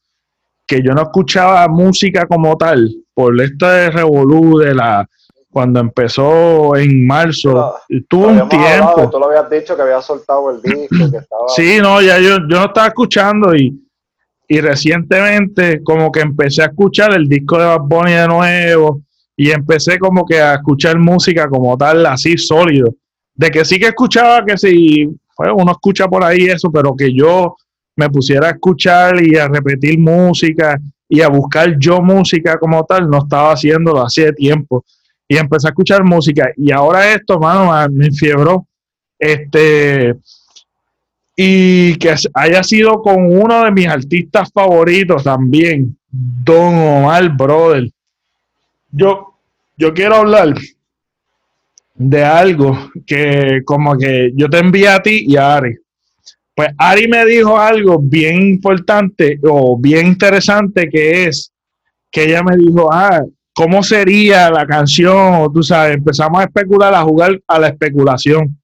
[0.65, 5.09] que yo no escuchaba música como tal, por esto de Revolú, de la
[5.55, 7.77] cuando empezó en marzo,
[8.09, 8.67] tuvo un tiempo.
[8.67, 11.49] Hablado, tú lo habías dicho que había soltado el disco, que estaba...
[11.55, 13.73] Sí, no, ya yo, yo no estaba escuchando y,
[14.49, 19.03] y recientemente como que empecé a escuchar el disco de Bad Bunny de nuevo
[19.37, 22.93] y empecé como que a escuchar música como tal, así sólido.
[23.33, 25.05] De que sí que escuchaba que si,
[25.39, 27.55] bueno, uno escucha por ahí eso, pero que yo
[27.95, 33.09] me pusiera a escuchar y a repetir música y a buscar yo música como tal,
[33.09, 34.85] no estaba haciéndolo hace tiempo
[35.29, 36.51] y empecé a escuchar música.
[36.57, 38.67] Y ahora esto, mano, me enfiebró.
[39.19, 40.15] Este,
[41.37, 47.91] y que haya sido con uno de mis artistas favoritos también, Don Omar Brother.
[48.91, 49.35] Yo,
[49.77, 50.55] yo quiero hablar
[51.95, 55.77] de algo que como que yo te envié a ti y a Ari.
[56.55, 61.53] Pues Ari me dijo algo bien importante o bien interesante que es
[62.13, 63.25] que ella me dijo, ah,
[63.55, 68.59] cómo sería la canción, tú sabes, empezamos a especular, a jugar a la especulación.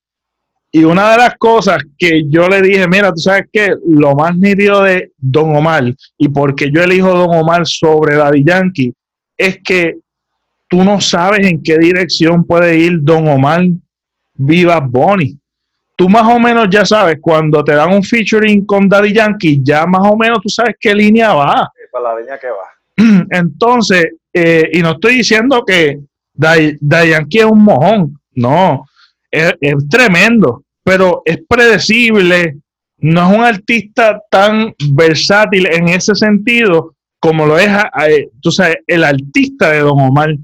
[0.73, 4.37] Y una de las cosas que yo le dije, mira, tú sabes que lo más
[4.37, 8.93] nítido de Don Omar y porque yo elijo Don Omar sobre Daddy Yankee
[9.37, 9.97] es que
[10.69, 13.63] tú no sabes en qué dirección puede ir Don Omar
[14.35, 15.37] Viva Bonnie.
[15.97, 19.87] Tú más o menos ya sabes, cuando te dan un featuring con Daddy Yankee, ya
[19.87, 21.71] más o menos tú sabes qué línea va.
[21.91, 23.27] Para la línea que va.
[23.31, 26.01] Entonces, eh, y no estoy diciendo que
[26.35, 28.87] Dayanqui es un mojón, no,
[29.31, 29.55] es,
[29.89, 32.59] tremendo, pero es predecible,
[32.99, 37.71] no es un artista tan versátil en ese sentido como lo es
[38.41, 40.35] tú sabes, el artista de Don Omar.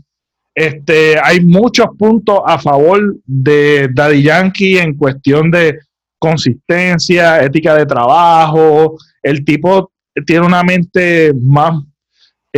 [0.54, 5.78] Este, hay muchos puntos a favor de Daddy Yankee en cuestión de
[6.18, 8.96] consistencia, ética de trabajo.
[9.22, 9.90] El tipo
[10.26, 11.82] tiene una mente más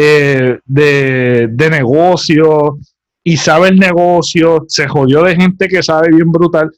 [0.00, 2.78] eh, de, de negocio
[3.24, 6.70] y sabe el negocio, se jodió de gente que sabe bien brutal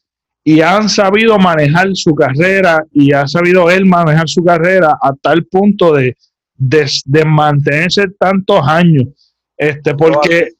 [0.42, 5.44] y han sabido manejar su carrera y ha sabido él manejar su carrera a tal
[5.44, 6.16] punto de,
[6.56, 9.08] de, mantenerse tantos años.
[9.54, 10.52] Este, porque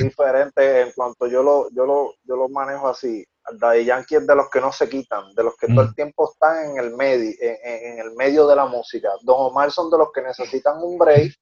[0.00, 3.24] diferente en cuanto yo lo, yo lo, yo lo manejo así.
[3.58, 5.94] Daddy Yankee es de los que no se quitan, de los que todo el mm.
[5.94, 9.08] tiempo están en el medio, en, el medio de la música.
[9.22, 11.34] Don Omar son de los que necesitan un break,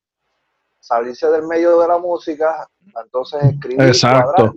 [0.81, 2.67] salirse del medio de la música,
[3.03, 3.93] entonces escribir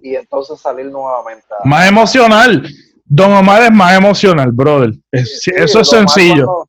[0.02, 1.46] y entonces salir nuevamente.
[1.66, 2.68] Más emocional.
[3.06, 4.92] Don Omar es más emocional, brother.
[5.12, 6.66] eso es sencillo.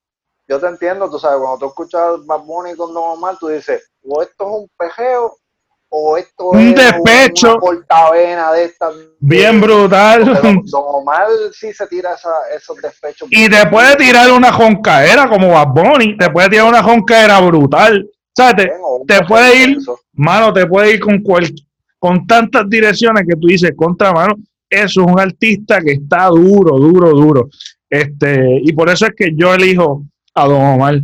[0.49, 3.89] yo te entiendo, tú sabes, cuando tú escuchas Bad Bunny con Don Omar, tú dices,
[4.05, 5.37] o esto es un pejeo,
[5.89, 7.53] o esto un es despecho.
[7.53, 8.91] una portavena de esta.
[9.21, 10.25] Bien brutal.
[10.43, 12.17] Don, Omar sí se tira
[12.57, 13.29] esos despechos.
[13.31, 18.11] Y te puede tirar una joncaera como Bad Bunny, te puede tirar una joncaera brutal.
[18.39, 19.79] O te, puede ir,
[20.15, 21.23] mano, te puede ir con,
[21.99, 24.35] con tantas direcciones que tú dices, contra mano,
[24.71, 27.51] eso es un artista que está duro, duro, duro.
[27.91, 30.05] Este, y por eso es que yo elijo
[30.35, 31.01] a Don Omar.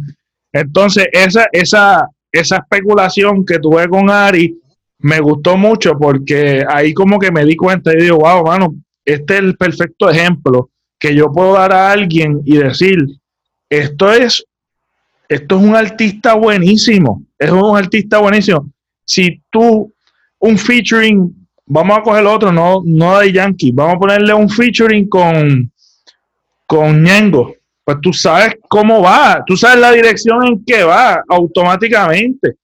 [0.53, 4.59] Entonces, esa, esa, esa especulación que tuve con Ari
[5.01, 8.74] me gustó mucho porque ahí como que me di cuenta y digo, wow, mano,
[9.05, 12.99] este es el perfecto ejemplo que yo puedo dar a alguien y decir,
[13.70, 14.45] esto es,
[15.29, 18.70] esto es un artista buenísimo, es un artista buenísimo.
[19.05, 19.93] Si tú,
[20.39, 25.09] un featuring vamos a coger otro, no, no de Yankee, vamos a ponerle un featuring
[25.09, 25.70] con,
[26.66, 27.55] con Ñengo.
[27.85, 32.55] Pues tú sabes cómo va, tú sabes la dirección en que va automáticamente,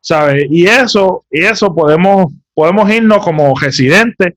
[0.00, 0.46] ¿sabes?
[0.50, 4.34] Y eso, y eso podemos, podemos irnos como residentes,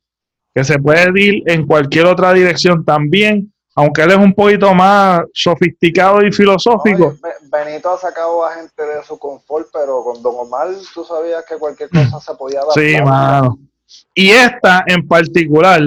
[0.53, 5.21] que se puede ir en cualquier otra dirección también, aunque él es un poquito más
[5.33, 7.15] sofisticado y filosófico.
[7.51, 11.57] Benito ha sacado a gente de su confort, pero con Don Omar tú sabías que
[11.57, 12.71] cualquier cosa se podía dar.
[12.73, 13.59] Sí, mano.
[14.13, 15.81] Y esta en particular,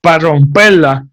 [0.00, 1.06] para romperla,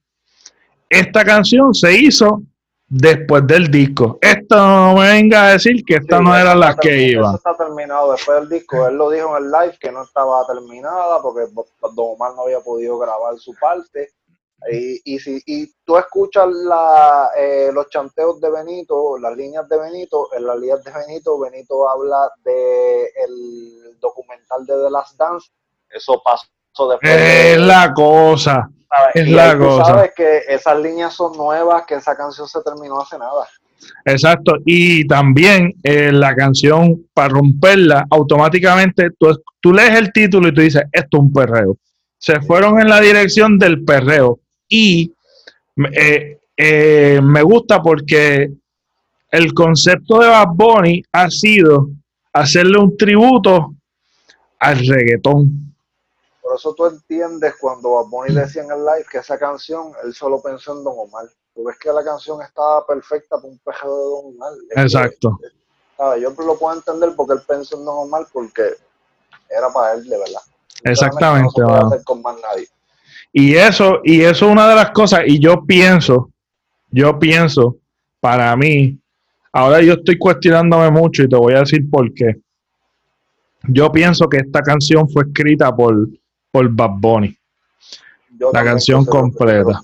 [0.89, 2.41] esta canción se hizo
[2.87, 4.17] después del disco.
[4.21, 7.35] Esto no me venga a decir que esta no era la que iba.
[7.35, 8.87] Está terminado después del disco.
[8.87, 12.59] Él lo dijo en el live que no estaba terminada porque Don Omar no había
[12.61, 14.09] podido grabar su parte.
[14.71, 20.29] Y, si y tú escuchas la, eh, los chanteos de Benito, las líneas de Benito,
[20.33, 25.51] en las líneas de Benito, Benito habla de el documental de The Last Dance
[25.93, 27.11] eso pasó después.
[27.11, 28.69] Es la cosa.
[29.13, 29.85] Es la cosa.
[29.85, 33.47] Sabes que esas líneas son nuevas, que esa canción se terminó hace nada.
[34.05, 34.55] Exacto.
[34.65, 40.61] Y también eh, la canción, para romperla, automáticamente tú, tú lees el título y tú
[40.61, 41.77] dices, esto es un perreo.
[42.17, 44.39] Se fueron en la dirección del perreo.
[44.75, 45.13] Y
[45.95, 48.51] eh, eh, me gusta porque
[49.29, 51.89] el concepto de Bad Bunny ha sido
[52.33, 53.75] hacerle un tributo
[54.57, 55.75] al reggaetón.
[56.41, 60.41] Por eso tú entiendes cuando Bad decía en el live que esa canción él solo
[60.41, 61.25] pensó en Don Omar.
[61.53, 64.53] Tú ves que la canción estaba perfecta para un peje de Don Omar.
[64.75, 65.37] Exacto.
[66.19, 68.63] yo lo puedo entender porque él pensó en Don Omar porque
[69.51, 70.41] era para él de verdad.
[70.83, 71.61] Exactamente.
[71.61, 72.67] No hacer con más nadie.
[73.33, 76.29] Y eso, y eso es una de las cosas, y yo pienso,
[76.91, 77.77] yo pienso,
[78.19, 78.97] para mí,
[79.51, 82.37] ahora yo estoy cuestionándome mucho y te voy a decir por qué.
[83.63, 86.07] Yo pienso que esta canción fue escrita por
[86.53, 87.35] por Bad Bunny.
[88.53, 89.81] la canción completa.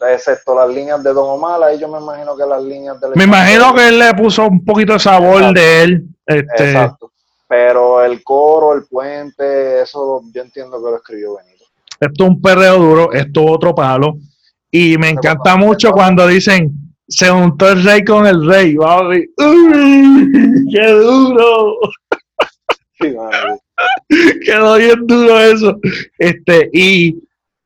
[0.00, 3.08] Excepto las líneas de Don Omar, ahí yo me imagino que las líneas de...
[3.14, 6.08] Me imagino que él le puso un poquito de sabor de él.
[6.26, 7.12] Este, Exacto.
[7.46, 11.53] Pero el coro, el puente, eso yo entiendo que lo escribió Benito.
[12.00, 14.18] Esto es un perreo duro, esto es otro palo.
[14.70, 16.72] Y me encanta mucho cuando dicen,
[17.06, 18.74] se juntó el rey con el rey.
[18.74, 21.76] Vamos ¡Qué duro!
[23.00, 23.14] Sí,
[24.44, 25.78] Quedó bien duro eso.
[26.18, 27.16] Este, y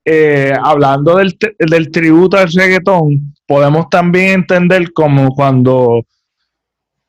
[0.05, 6.03] eh, hablando del, del, tributo al reggaetón, podemos también entender como cuando,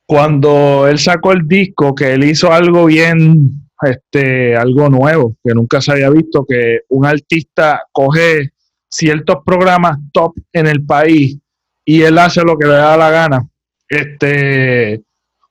[0.05, 5.81] cuando él sacó el disco, que él hizo algo bien, este, algo nuevo, que nunca
[5.81, 8.51] se había visto, que un artista coge
[8.89, 11.37] ciertos programas top en el país
[11.85, 13.47] y él hace lo que le da la gana.
[13.87, 15.01] Este,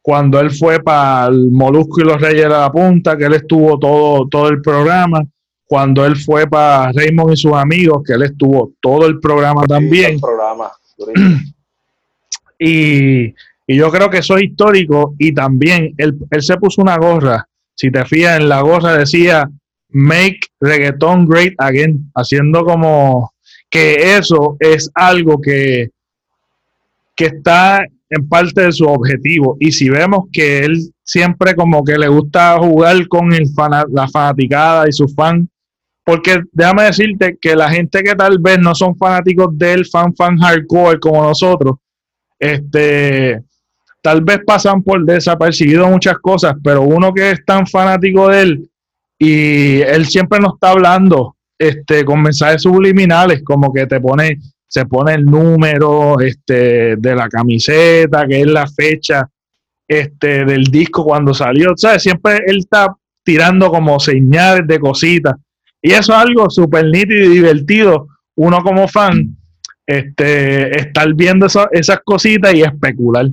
[0.00, 3.78] cuando él fue para el Molusco y los Reyes de la Punta, que él estuvo
[3.78, 5.22] todo, todo el programa,
[5.66, 10.20] cuando él fue para Raymond y sus amigos, que él estuvo todo el programa también.
[10.20, 10.70] programa.
[12.58, 13.34] y,
[13.70, 17.47] yo creo que eso es histórico y también él, él se puso una gorra,
[17.78, 19.48] si te fijas en la gorra decía
[19.90, 23.32] Make Reggaeton Great Again, haciendo como
[23.70, 25.90] que eso es algo que,
[27.14, 29.56] que está en parte de su objetivo.
[29.60, 33.44] Y si vemos que él siempre como que le gusta jugar con el
[33.92, 35.48] la fanaticada y sus fans,
[36.04, 40.36] porque déjame decirte que la gente que tal vez no son fanáticos del fan fan
[40.36, 41.76] hardcore como nosotros,
[42.40, 43.40] este,
[44.02, 48.70] tal vez pasan por desapercibido muchas cosas, pero uno que es tan fanático de él
[49.18, 54.86] y él siempre nos está hablando este, con mensajes subliminales, como que te pone, se
[54.86, 59.28] pone el número este, de la camiseta, que es la fecha
[59.88, 61.72] este, del disco cuando salió.
[61.72, 62.94] O siempre él está
[63.24, 65.34] tirando como señales de cositas.
[65.82, 68.06] Y eso es algo súper nítido y divertido.
[68.36, 69.36] Uno como fan,
[69.84, 73.26] este, estar viendo esas cositas y especular.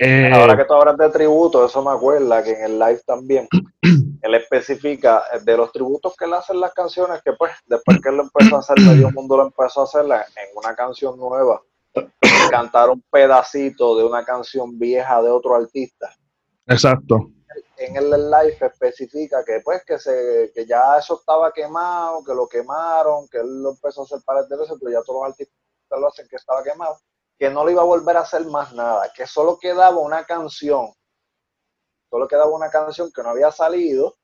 [0.00, 3.48] Eh, Ahora que tú hablas de tributo, eso me acuerda que en el live también
[4.22, 8.00] él especifica eh, de los tributos que él hace en las canciones, que pues después
[8.00, 11.18] que él lo empezó a hacer, medio mundo lo empezó a hacer en una canción
[11.18, 11.60] nueva,
[12.50, 16.14] cantar un pedacito de una canción vieja de otro artista.
[16.68, 17.32] Exacto.
[17.76, 22.46] En el live especifica que pues que se que ya eso estaba quemado, que lo
[22.46, 25.56] quemaron, que él lo empezó a hacer para de veces, pero ya todos los artistas
[25.90, 26.98] lo hacen que estaba quemado
[27.38, 30.92] que no le iba a volver a hacer más nada, que solo quedaba una canción,
[32.10, 34.16] solo quedaba una canción que no había salido,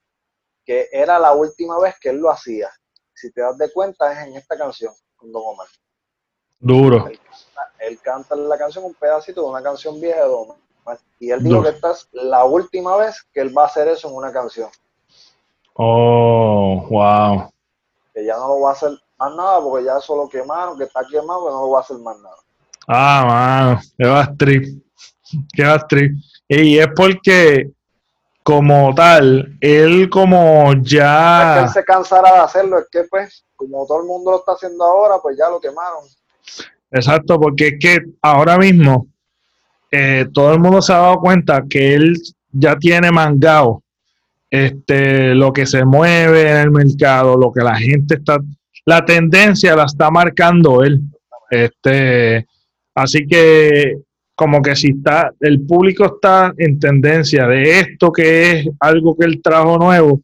[0.64, 2.70] que era la última vez que él lo hacía.
[3.14, 5.68] Si te das de cuenta, es en esta canción, con Don Omar.
[6.58, 7.06] Duro.
[7.78, 10.98] Él, canta la canción, un pedacito de una canción vieja de Don Omar.
[11.20, 14.08] Y él dijo que esta es la última vez que él va a hacer eso
[14.08, 14.70] en una canción.
[15.74, 17.50] Oh, wow.
[18.12, 20.84] Que ya no lo va a hacer más nada porque ya eso lo quemaron, que
[20.84, 22.43] está quemado, que no lo va a hacer más nada.
[22.86, 24.82] Ah, mano, qué va strip.
[25.52, 26.16] Qué va strip.
[26.48, 27.70] Y es porque,
[28.42, 31.52] como tal, él como ya.
[31.52, 34.38] Es que él se cansará de hacerlo, es que, pues, como todo el mundo lo
[34.38, 36.04] está haciendo ahora, pues ya lo quemaron.
[36.90, 39.08] Exacto, porque es que ahora mismo
[39.90, 42.20] eh, todo el mundo se ha dado cuenta que él
[42.52, 43.82] ya tiene mangado
[44.50, 48.38] este, lo que se mueve en el mercado, lo que la gente está.
[48.86, 51.00] La tendencia la está marcando él.
[51.50, 52.46] Este,
[52.94, 53.96] Así que
[54.34, 59.26] como que si está, el público está en tendencia de esto que es algo que
[59.26, 60.20] él trajo nuevo,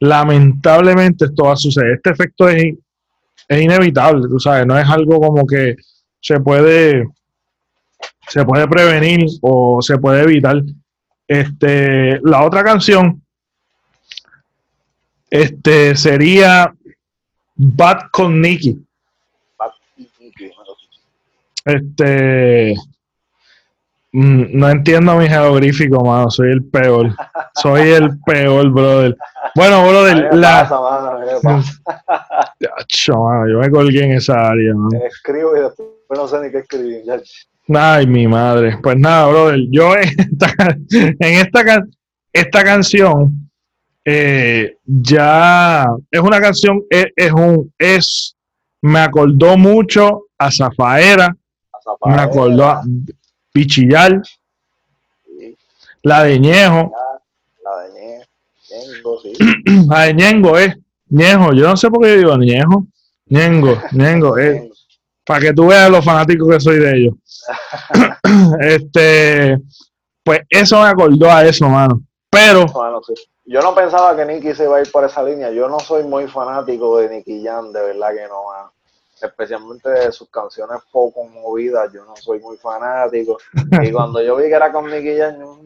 [0.00, 1.94] lamentablemente esto va a suceder.
[1.94, 2.74] Este efecto es,
[3.48, 5.76] es inevitable, tú sabes, no es algo como que
[6.20, 7.08] se puede,
[8.28, 10.60] se puede prevenir o se puede evitar.
[11.26, 13.22] Este, la otra canción
[15.30, 16.72] este, sería
[17.54, 18.78] Bad con Nicky.
[21.68, 22.74] Este.
[24.12, 26.30] Mm, no entiendo mi jeroglífico, mano.
[26.30, 27.14] Soy el peor.
[27.54, 29.16] Soy el peor, brother.
[29.54, 30.34] Bueno, brother.
[30.34, 30.66] La...
[32.98, 34.72] yo me colgué en esa área,
[35.06, 37.02] Escribo y después no sé ni qué escribir.
[37.74, 38.78] Ay, mi madre.
[38.82, 39.60] Pues nada, brother.
[39.70, 39.94] Yo
[40.90, 41.84] en esta,
[42.32, 43.50] esta, canción
[44.06, 48.34] eh, ya es una canción, es, es, un, es,
[48.80, 51.36] me acordó mucho a Zafaera
[52.04, 52.82] me acordó a
[53.52, 54.22] Pichillar,
[56.02, 56.92] la de Ñejo.
[57.62, 58.24] La de
[58.70, 59.32] Ñengo, sí.
[59.88, 60.76] La de Ñengo es
[61.08, 61.52] Ñejo.
[61.52, 62.86] Yo no sé por qué digo Ñejo.
[63.26, 64.38] Ñengo, Ñengo.
[64.38, 64.86] Es,
[65.24, 67.14] para que tú veas los fanáticos que soy de ellos.
[68.60, 69.58] este,
[70.22, 72.00] pues eso me acordó a eso, mano.
[72.30, 72.66] Pero.
[73.44, 75.50] Yo no pensaba que Nicky se iba a ir por esa línea.
[75.50, 78.72] Yo no soy muy fanático de Nicky Jam, de verdad que no, mano
[79.20, 83.38] especialmente de sus canciones poco movidas, yo no soy muy fanático.
[83.82, 85.58] Y cuando yo vi que era con Nicky Jam,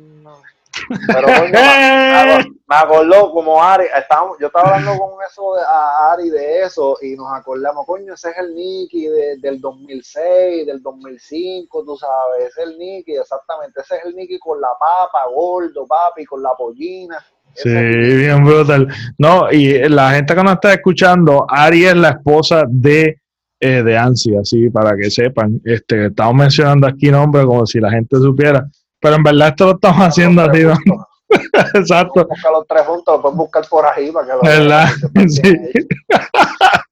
[1.07, 1.28] pero
[2.68, 6.96] me, acordó como Ari, estábamos, yo estaba hablando con eso de, a Ari de eso
[7.03, 9.09] y nos acordamos, coño, ese es el Nicky
[9.40, 14.38] del 2006, del 2005, tú sabes, ese es el Nicky, exactamente, ese es el Nicky
[14.38, 17.24] con la papa, gordo, papi, con la pollina.
[17.55, 18.88] Sí, bien brutal.
[19.18, 23.22] No, y la gente que nos está escuchando, Ari es la esposa de
[23.64, 25.60] eh, de ansia, así para que sepan.
[25.64, 29.74] Este, estamos mencionando aquí nombres como si la gente supiera, pero en verdad esto lo
[29.74, 30.62] estamos haciendo así.
[31.74, 32.26] Exacto.
[32.28, 34.88] Busca los tres juntos, lo pueden buscar por ahí para que lo ¿verdad?
[35.28, 35.56] Sí.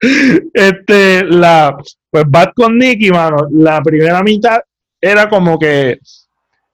[0.54, 1.76] este, la,
[2.08, 4.60] pues Bad con Nicky, mano, la primera mitad
[5.00, 5.98] era como que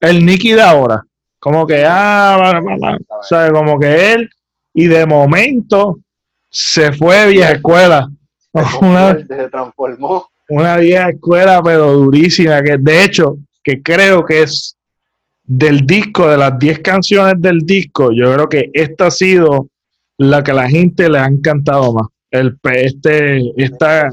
[0.00, 1.02] el Nicky de ahora,
[1.38, 2.60] como que, ah,
[3.18, 4.28] o sea, como que él,
[4.74, 6.00] y de momento
[6.50, 8.10] se fue vieja escuela
[8.80, 10.28] una, se transformó.
[10.48, 14.76] Una vieja escuela, pero durísima, que de hecho, que creo que es
[15.42, 19.68] del disco, de las 10 canciones del disco, yo creo que esta ha sido
[20.18, 22.06] la que a la gente le ha encantado más.
[22.30, 24.08] El, este, esta,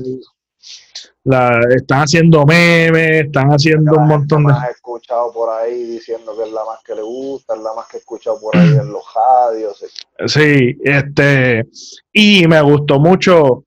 [1.23, 4.53] la, están haciendo memes, están haciendo un montón de...
[4.53, 7.87] Más escuchado por ahí diciendo que es la más que le gusta, es la más
[7.87, 9.83] que he escuchado por ahí en los radios.
[10.27, 11.65] Sí, este,
[12.11, 13.65] y me gustó mucho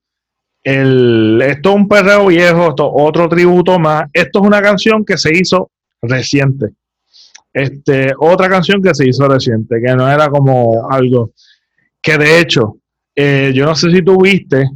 [0.66, 4.10] el, esto es un perreo viejo, otro tributo más.
[4.12, 5.70] Esto es una canción que se hizo
[6.02, 6.70] reciente.
[7.52, 11.30] Este, otra canción que se hizo reciente, que no era como algo
[12.02, 12.78] que de hecho,
[13.14, 14.68] eh, yo no sé si tú viste,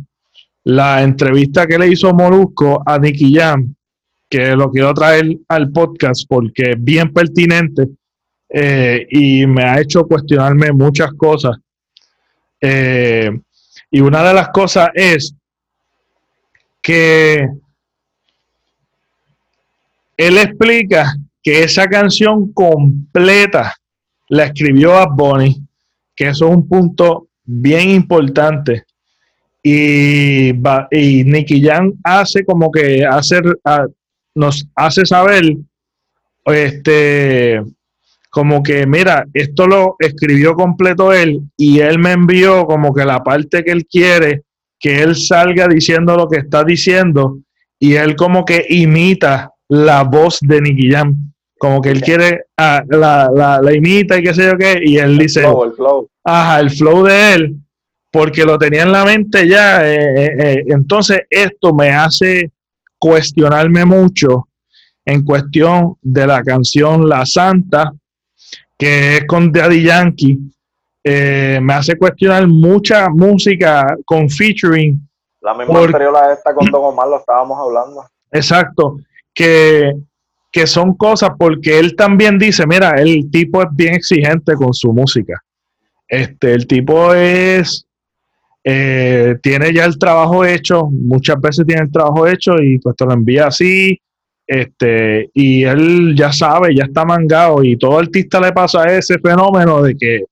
[0.63, 3.75] la entrevista que le hizo Molusco a Nicky Jam,
[4.29, 7.89] que lo quiero traer al podcast porque es bien pertinente
[8.49, 11.57] eh, y me ha hecho cuestionarme muchas cosas.
[12.61, 13.31] Eh,
[13.91, 15.35] y una de las cosas es
[16.83, 17.49] que
[20.17, 23.75] él explica que esa canción completa
[24.29, 25.57] la escribió a Bonnie,
[26.15, 28.85] que eso es un punto bien importante.
[29.63, 33.43] Y, y Nicky Jam hace como que hacer,
[34.35, 35.57] nos hace saber,
[36.47, 37.63] este,
[38.31, 43.23] como que, mira, esto lo escribió completo él y él me envió como que la
[43.23, 44.45] parte que él quiere
[44.81, 47.39] que él salga diciendo lo que está diciendo
[47.79, 51.33] y él como que imita la voz de Nicky Jam.
[51.59, 53.31] Como que él quiere, ah, la,
[53.63, 56.09] la, imita y qué sé yo qué, y él dice, el flow.
[56.25, 57.57] ajá, el flow de él,
[58.11, 59.87] porque lo tenía en la mente ya.
[59.87, 62.51] Eh, eh, eh, entonces, esto me hace
[62.99, 64.49] cuestionarme mucho
[65.05, 67.93] en cuestión de la canción La Santa,
[68.79, 70.39] que es con Daddy Yankee.
[71.05, 75.01] Me hace cuestionar mucha música con featuring.
[75.41, 78.05] La misma anterior a esta con Don Omar lo estábamos hablando.
[78.31, 78.99] Exacto,
[79.35, 79.93] que,
[80.53, 84.93] que son cosas porque él también dice, mira, el tipo es bien exigente con su
[84.93, 85.43] música.
[86.07, 87.87] Este, el tipo es
[88.63, 93.07] eh, tiene ya el trabajo hecho, muchas veces tiene el trabajo hecho y pues te
[93.07, 93.99] lo envía así,
[94.47, 99.83] este, y él ya sabe, ya está mangado y todo artista le pasa ese fenómeno
[99.83, 100.25] de que,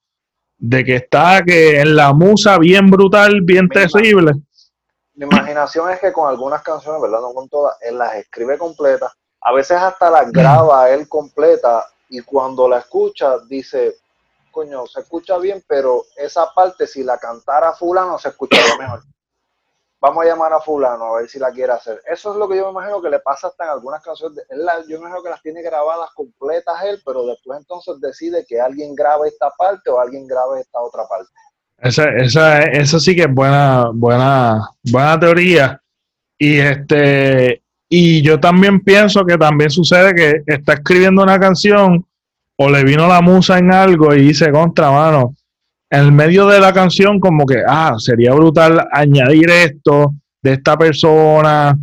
[0.59, 4.33] de que está que en la musa bien brutal, bien terrible.
[5.15, 7.21] Mi imaginación es que con algunas canciones, ¿verdad?
[7.21, 12.21] No con todas, él las escribe completas, a veces hasta las graba él completa y
[12.21, 13.97] cuando la escucha dice,
[14.51, 19.03] coño, se escucha bien, pero esa parte, si la cantara fulano, se escucharía mejor.
[20.01, 22.01] Vamos a llamar a fulano a ver si la quiere hacer.
[22.07, 24.45] Eso es lo que yo me imagino que le pasa hasta en algunas canciones.
[24.89, 28.95] yo me imagino que las tiene grabadas completas él, pero después entonces decide que alguien
[28.95, 31.31] grabe esta parte o alguien grabe esta otra parte.
[31.79, 35.81] Esa, esa, eso sí que es buena, buena, buena teoría.
[36.39, 42.05] Y este, y yo también pienso que también sucede que está escribiendo una canción
[42.57, 45.35] o le vino la musa en algo y dice contra mano.
[45.91, 50.77] En el medio de la canción, como que, ah, sería brutal añadir esto de esta
[50.77, 51.75] persona.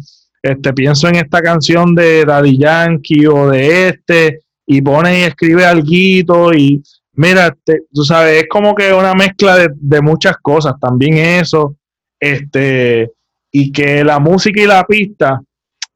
[0.41, 5.65] Este, pienso en esta canción de Daddy Yankee o de este, y pone y escribe
[5.65, 6.83] algo y
[7.13, 11.75] mira, este, tú sabes, es como que una mezcla de, muchas cosas, también eso,
[12.19, 13.11] este,
[13.51, 15.41] y que la música y la pista,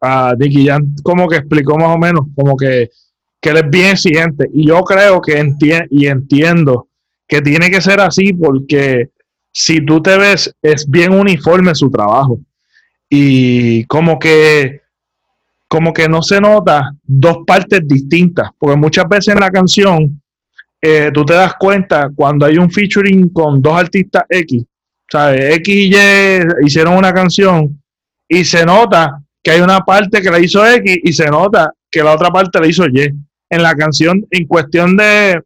[0.02, 2.90] a Nicky Jan como que explicó más o menos, como que
[3.42, 4.50] que él es bien exigente.
[4.54, 6.88] Y yo creo que entiendo y entiendo
[7.30, 9.12] que tiene que ser así porque
[9.52, 12.40] si tú te ves, es bien uniforme su trabajo.
[13.08, 14.82] Y como que,
[15.68, 20.22] como que no se nota dos partes distintas, porque muchas veces en la canción
[20.82, 24.64] eh, tú te das cuenta cuando hay un featuring con dos artistas X,
[25.12, 25.56] ¿sabes?
[25.58, 27.80] X y Y hicieron una canción
[28.28, 32.04] y se nota que hay una parte que la hizo X y se nota que
[32.04, 33.12] la otra parte la hizo Y
[33.52, 35.42] en la canción, en cuestión de,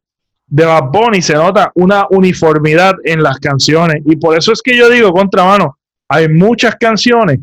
[0.53, 4.03] de Bad Bunny, se nota una uniformidad en las canciones.
[4.05, 7.39] Y por eso es que yo digo, contramano, hay muchas canciones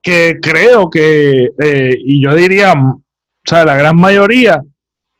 [0.00, 3.02] que creo que, eh, y yo diría, o
[3.44, 4.62] sea, la gran mayoría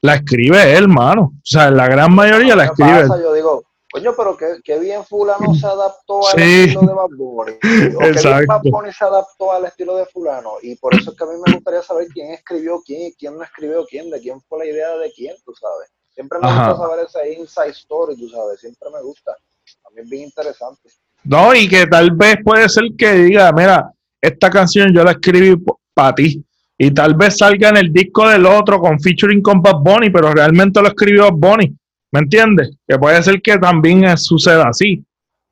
[0.00, 1.34] la escribe él, mano.
[1.36, 3.08] O sea, la gran mayoría la escribe él.
[3.22, 7.52] Yo digo, Coño, pero qué, bien fulano se adaptó al estilo de Bad Bunny.
[7.96, 10.52] O qué bien Bad Bunny se adaptó al estilo de fulano.
[10.62, 13.36] Y por eso es que a mí me gustaría saber quién escribió quién y quién
[13.36, 15.90] no escribió quién, de quién fue la idea de quién, tú sabes.
[16.14, 18.60] Siempre me gusta saber ese inside story, tú sabes.
[18.60, 19.32] Siempre me gusta.
[19.32, 20.90] A mí es bien interesante.
[21.24, 23.90] No, y que tal vez puede ser que diga, mira,
[24.20, 25.56] esta canción yo la escribí
[25.94, 26.44] para ti.
[26.76, 30.32] Y tal vez salga en el disco del otro con featuring con Bad Bunny, pero
[30.32, 31.76] realmente lo escribió Bad Bunny
[32.12, 32.76] ¿Me entiendes?
[32.86, 35.02] Que puede ser que también suceda así.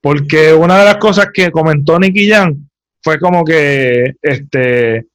[0.03, 2.71] Porque una de las cosas que comentó Nicky Jan
[3.03, 5.07] fue como que este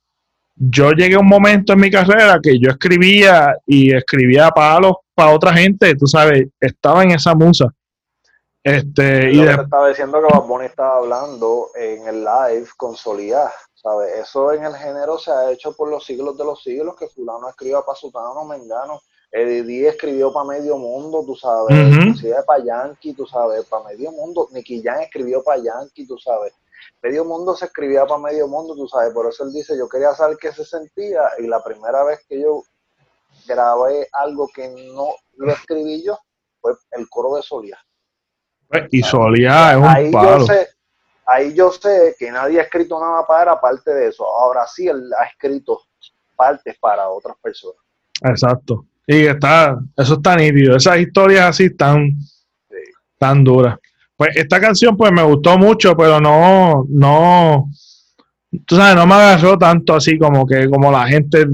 [0.55, 5.31] yo llegué a un momento en mi carrera que yo escribía y escribía palos para
[5.31, 7.73] otra gente, tú sabes, estaba en esa musa.
[8.63, 13.51] Este, y estaba diciendo que Baboni estaba hablando en el live con Solía.
[13.85, 14.11] ¿sabes?
[14.13, 17.47] Eso en el género se ha hecho por los siglos de los siglos, que fulano
[17.47, 18.99] escriba para Sutano, Mengano,
[19.31, 24.47] Eddie escribió para medio mundo, tú sabes, inclusive para Yankee, tú sabes, para medio mundo,
[24.51, 26.53] Nicky Jan escribió para Yankee, tú sabes,
[27.01, 30.13] medio mundo se escribía para medio mundo, tú sabes, por eso él dice, yo quería
[30.13, 32.63] saber qué se sentía, y la primera vez que yo
[33.47, 36.17] grabé algo que no lo escribí yo,
[36.59, 37.77] fue el coro de Solía.
[38.91, 40.39] Y Solía es un ahí palo.
[40.39, 40.67] Yo sé,
[41.25, 44.25] ahí yo sé que nadie ha escrito nada para aparte de eso.
[44.25, 45.81] Ahora sí él ha escrito
[46.35, 47.81] partes para otras personas.
[48.21, 48.85] Exacto.
[49.07, 50.75] Y está, eso está nítido.
[50.75, 52.11] Esas historias así están
[53.17, 53.77] tan duras.
[54.17, 57.69] Pues esta canción pues me gustó mucho, pero no, no,
[58.65, 61.45] tú sabes, no me agarró tanto así como que, como la gente,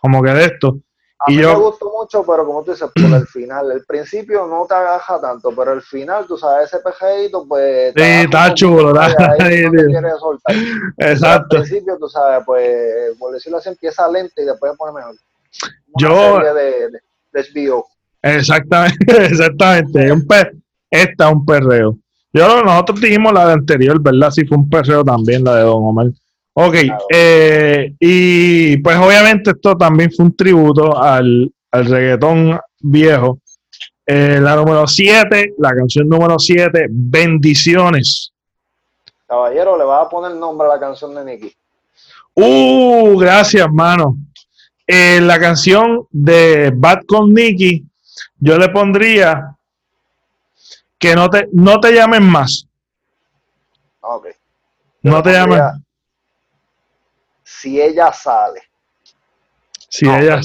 [0.00, 0.78] como que de esto.
[1.20, 4.66] A mí me gustó mucho, pero como tú dices, por el final, el principio no
[4.66, 7.92] te agaja tanto, pero el final, tú sabes, ese pejeito, pues...
[7.96, 9.12] Sí, está chulo, ¿verdad?
[10.98, 11.56] Exacto.
[11.56, 15.16] al principio, tú sabes, pues, por decirlo así, empieza lento y después pone mejor.
[15.98, 16.38] Yo...
[16.54, 17.00] De,
[17.32, 17.84] desvío.
[18.22, 20.12] Exactamente, exactamente.
[20.12, 20.26] Un
[20.90, 21.96] esta es un perreo.
[22.32, 24.30] Yo, nosotros dijimos la de anterior, ¿verdad?
[24.30, 26.06] Sí, fue un perreo también, la de Don Omar.
[26.52, 26.74] Ok,
[27.14, 33.38] eh, y pues obviamente esto también fue un tributo al, reggaetón viejo.
[34.04, 38.32] Eh, la número 7, la canción número 7, Bendiciones.
[39.26, 41.52] Caballero, le va a poner nombre a la canción de Nicky.
[42.34, 44.16] Uh, gracias, mano.
[44.86, 47.84] Eh, la canción de Bad con Nicky,
[48.38, 49.54] yo le pondría
[50.98, 52.66] que no te, no te llamen más.
[54.00, 54.28] Ok.
[55.02, 55.60] No te llamen
[57.48, 58.60] si ella sale.
[59.88, 60.40] Si ella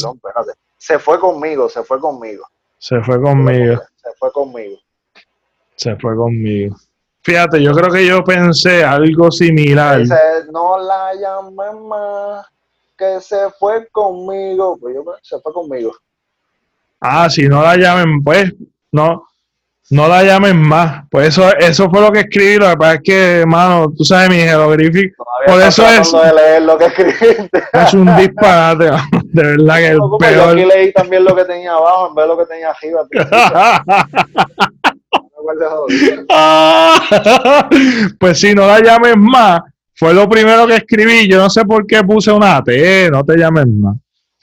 [0.78, 2.47] Se fue conmigo, se fue conmigo.
[2.78, 3.82] Se fue conmigo.
[4.01, 4.78] Se fue conmigo.
[5.76, 6.76] Se fue conmigo.
[7.22, 9.99] Fíjate, yo creo que yo pensé algo similar.
[9.99, 10.16] Dice,
[10.51, 12.47] no la llames más,
[12.97, 14.78] que se fue conmigo.
[14.78, 15.91] Pues yo, se fue conmigo.
[16.99, 18.54] Ah, si no la llamen, pues,
[18.91, 19.28] no
[19.89, 21.03] no la llamen más.
[21.09, 22.55] Pues eso, eso fue lo que escribí.
[22.55, 25.25] Lo que pasa es que, mano, tú sabes mi jeroglífico.
[25.45, 26.11] Por eso es.
[26.11, 27.63] De leer lo que escribiste.
[27.73, 28.86] Es un disparate,
[29.23, 30.36] de verdad que el peor.
[30.36, 33.05] Yo aquí leí también lo que tenía abajo en vez de lo que tenía arriba.
[38.19, 39.59] pues si no la llamen más,
[39.95, 41.27] fue lo primero que escribí.
[41.27, 43.97] Yo no sé por qué puse una T, no te llamen más.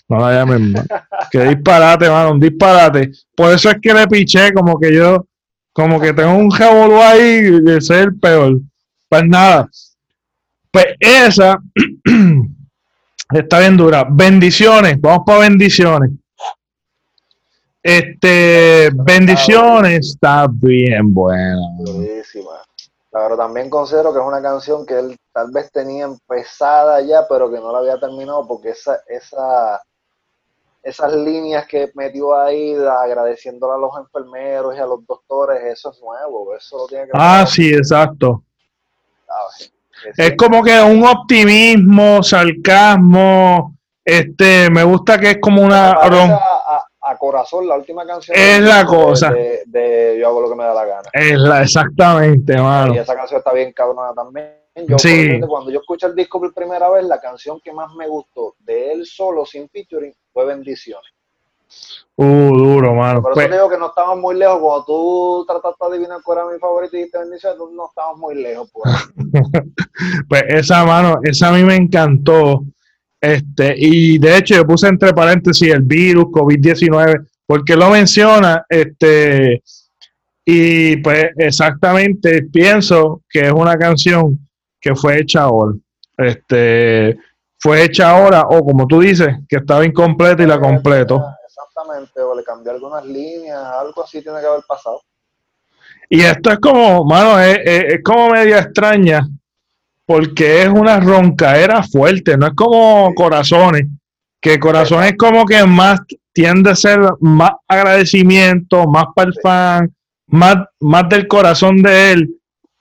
[0.09, 0.85] No la llamen más.
[1.31, 3.13] Qué disparate, mano, un disparate.
[3.35, 5.25] Por eso es que le piché, como que yo
[5.73, 8.61] como que tengo un revolú ahí de ser peor.
[9.09, 9.69] Pues nada.
[10.71, 11.59] Pues esa
[13.33, 14.07] está bien dura.
[14.09, 15.01] Bendiciones.
[15.01, 16.11] Vamos para bendiciones.
[17.83, 21.61] Este, bendiciones está bien buena.
[21.79, 22.61] Buenísima.
[23.11, 27.51] Pero también considero que es una canción que él tal vez tenía empezada ya, pero
[27.51, 29.83] que no la había terminado porque esa, esa,
[30.83, 36.01] esas líneas que metió ahí agradeciéndole a los enfermeros y a los doctores, eso es
[36.01, 38.43] nuevo, eso lo tiene que Ah, sí, exacto.
[40.17, 45.93] Es como que un optimismo, sarcasmo, este, me gusta que es como una...
[45.93, 48.37] A, a, corazón, la última canción.
[48.39, 49.31] Es la cosa.
[49.31, 51.11] De, Yo hago lo que me da la gana.
[51.13, 52.95] Es la, exactamente, mano.
[52.95, 54.61] Y esa canción está bien cabrona también.
[54.87, 54.97] Yo,
[55.49, 58.93] cuando yo escuché el disco por primera vez, la canción que más me gustó de
[58.93, 61.11] él solo, sin featuring, fue Bendiciones.
[62.17, 63.23] Uh, duro, mano.
[63.23, 64.59] Por eso pues, digo que no estamos muy lejos.
[64.61, 68.35] Cuando tú trataste de adivinar cuál era mi favorito y dijiste bendiciones, no estamos muy
[68.35, 68.71] lejos.
[68.73, 68.95] Pues.
[70.29, 72.65] pues esa mano, esa a mí me encantó.
[73.21, 78.67] Este, y de hecho, yo puse entre paréntesis el virus, COVID-19, porque lo menciona.
[78.69, 79.63] Este,
[80.45, 84.39] y pues exactamente pienso que es una canción
[84.81, 85.75] que fue hecha ahora.
[86.19, 87.17] Este,
[87.61, 91.23] fue hecha ahora, o como tú dices, que estaba incompleta y la completo.
[91.47, 95.03] Exactamente, o le cambié algunas líneas, algo así tiene que haber pasado.
[96.09, 99.29] Y esto es como, mano, es, es, como media extraña,
[100.07, 103.87] porque es una roncaera fuerte, no es como corazones,
[104.41, 106.01] que corazones como que más
[106.33, 109.95] tiende a ser más agradecimiento, más para el fan,
[110.29, 112.41] más, más del corazón de él,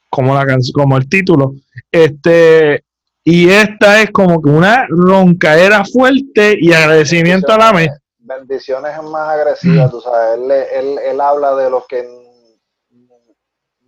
[0.10, 1.54] como la como el título.
[1.92, 2.84] Este,
[3.24, 8.00] y esta es como que una roncaera fuerte y agradecimiento a la mesa.
[8.20, 9.92] Bendiciones es más agresiva, mm.
[9.92, 10.40] tú sabes.
[10.74, 12.08] Él, habla de los que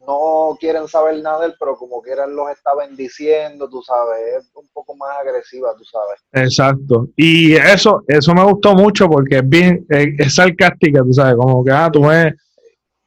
[0.07, 4.19] no quieren saber nada de él, pero como quieran los está bendiciendo, tú sabes.
[4.39, 6.19] Es un poco más agresiva, tú sabes.
[6.34, 7.07] Exacto.
[7.15, 11.36] Y eso, eso me gustó mucho porque es bien, es, sarcástica, tú sabes.
[11.36, 12.34] Como que, ah, tú me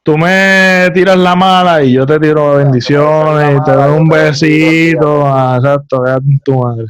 [0.05, 5.25] tú me tiras la mala y yo te tiro bendiciones y te doy un besito.
[5.25, 6.03] Ah, exacto,
[6.43, 6.85] tu madre.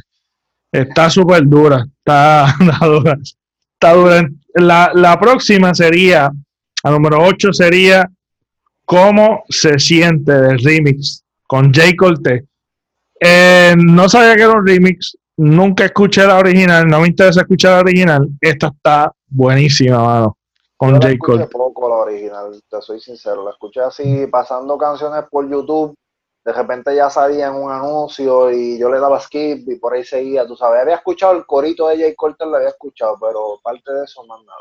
[0.70, 3.16] Está súper dura, está, dura.
[3.72, 4.28] Está dura.
[4.54, 6.30] La, la próxima sería,
[6.82, 8.10] a número 8 sería
[8.86, 12.44] ¿Cómo se siente el remix con Jay Cortez?
[13.20, 17.72] Eh, no sabía que era un remix, nunca escuché la original, no me interesa escuchar
[17.72, 18.28] la original.
[18.40, 20.38] Esta está buenísima, mano.
[20.76, 21.46] Con Yo la escuché Cole.
[21.46, 23.44] poco la original, te soy sincero.
[23.44, 25.94] La escuché así, pasando canciones por YouTube.
[26.44, 30.04] De repente ya salía en un anuncio y yo le daba skip y por ahí
[30.04, 30.82] seguía, tú sabes.
[30.82, 34.38] Había escuchado el corito de Jay Cortez, lo había escuchado, pero parte de eso más
[34.44, 34.60] nada.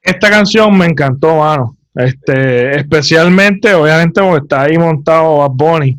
[0.00, 1.76] Esta canción me encantó, mano.
[1.94, 5.98] Este, especialmente, obviamente, porque está ahí montado a Bonnie.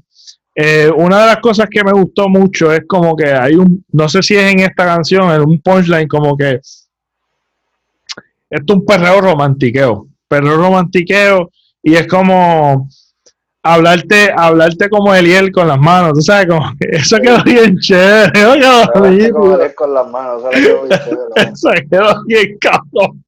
[0.96, 4.24] una de las cosas que me gustó mucho es como que hay un, no sé
[4.24, 6.62] si es en esta canción, en un punchline como que
[8.50, 11.52] esto es un perreo romantiqueo, perreo romantiqueo
[11.84, 12.88] y es como
[13.64, 18.32] hablarte, hablarte como Eliel con las manos, tú sabes, como que eso quedó bien chévere,
[18.34, 18.54] eso
[18.94, 19.32] quedó bien,
[19.76, 23.24] con las manos, o sea, le quedó bien chévere, eso quedó bien cabrón,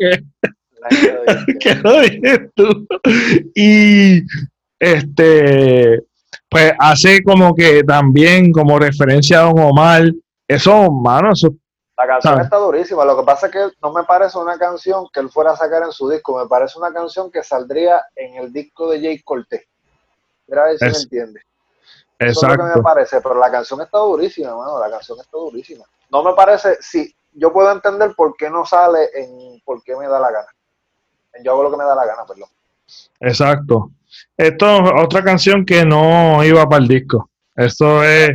[1.59, 2.87] quedó bien tú.
[3.55, 4.23] Y
[4.79, 6.01] este,
[6.49, 10.11] pues hace como que también como referencia a Don Omar,
[10.47, 11.53] eso, mano, eso
[11.99, 13.03] La canción está durísima.
[13.03, 15.83] Lo que pasa es que no me parece una canción que él fuera a sacar
[15.83, 16.39] en su disco.
[16.41, 19.65] Me parece una canción que saldría en el disco de Jay Cortez.
[20.47, 21.43] Mira a ver si Es- me entiendes.
[22.17, 22.83] Eso es lo que me exacto.
[22.83, 23.21] parece.
[23.21, 24.79] Pero la canción está durísima, mano.
[24.79, 25.83] La canción está durísima.
[26.09, 26.77] No me parece.
[26.81, 30.47] Sí, yo puedo entender por qué no sale en por qué me da la gana.
[31.33, 32.49] En yo hago lo que me da la gana, perdón.
[33.19, 33.91] Exacto.
[34.37, 37.29] Esto es otra canción que no iba para el disco.
[37.55, 38.29] Esto es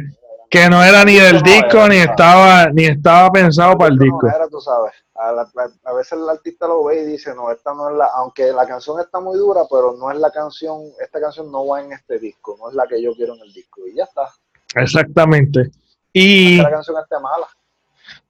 [0.54, 3.96] que no era ni del No disco era, ni estaba ni estaba pensado para el
[3.96, 4.28] No disco.
[4.28, 4.92] era, tú sabes.
[5.16, 5.48] A, la-
[5.84, 8.64] a veces el artista lo ve y dice, no, esta no es la, aunque la
[8.66, 12.18] canción está muy dura, pero no es la canción, esta canción no va en este
[12.20, 13.80] disco, no es la que yo quiero en el disco.
[13.86, 14.28] Y ya está.
[14.76, 15.70] Exactamente.
[16.12, 17.46] Y la canción esté mala.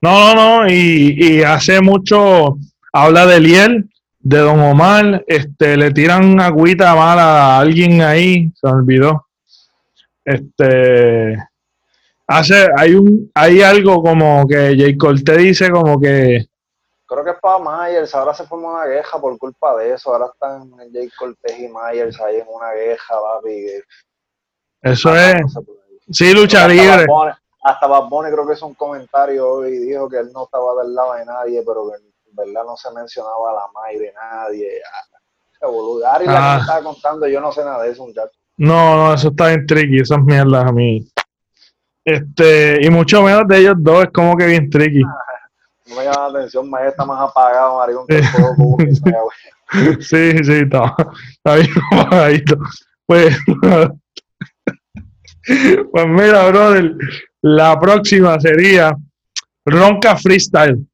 [0.01, 2.57] no, no, no, y, y hace mucho
[2.91, 8.65] habla de Liel, de Don Omar, este le tiran agüita mala a alguien ahí, se
[8.67, 9.27] me olvidó.
[10.23, 11.37] Este
[12.27, 14.97] hace hay un hay algo como que J.
[14.97, 16.45] Cortez dice como que
[17.07, 20.25] Creo que es para Myers, ahora se formó una queja por culpa de eso, ahora
[20.33, 23.65] están Jake Cortez y Myers ahí en una queja, papi.
[24.81, 25.63] eso es No
[26.11, 27.05] sí lucha Hasta libre.
[27.63, 30.81] Hasta Bad Bunny creo que hizo un comentario hoy y dijo que él no estaba
[30.83, 34.69] del lado de nadie, pero que en verdad no se mencionaba la May de nadie.
[34.83, 36.13] Ah.
[36.13, 36.53] Ari la que Ah.
[36.55, 38.31] me estaba contando, yo no sé nada de eso, muchacho.
[38.57, 41.07] No, no, eso está bien tricky, esas mierdas a mí.
[42.05, 45.01] Este, y mucho menos de ellos dos, es como que bien tricky.
[45.01, 48.25] No me llama la atención, May está más apagado, maricón, que el
[48.55, 48.87] güey.
[49.99, 50.95] Sí, sí, está,
[51.31, 52.57] está bien apagadito.
[53.07, 53.35] Pues,
[55.91, 56.95] pues mira, brother,
[57.41, 58.95] la próxima sería
[59.65, 60.85] Ronca Freestyle.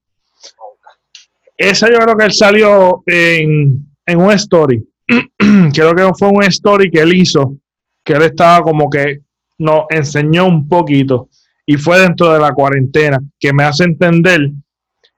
[1.57, 4.87] Esa yo creo que él salió en, en un story.
[5.73, 7.57] creo que fue un story que él hizo,
[8.03, 9.19] que él estaba como que
[9.61, 11.29] nos enseñó un poquito
[11.65, 14.51] y fue dentro de la cuarentena, que me hace entender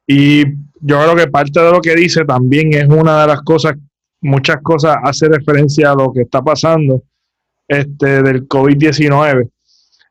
[0.05, 0.43] y
[0.85, 3.75] yo creo que parte de lo que dice también es una de las cosas,
[4.21, 7.03] muchas cosas hace referencia a lo que está pasando
[7.67, 9.49] este, del COVID-19.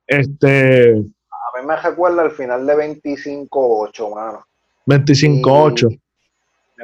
[0.06, 4.46] Este, A mí me recuerda el final de 25-8, mano.
[4.86, 6.00] 25-8.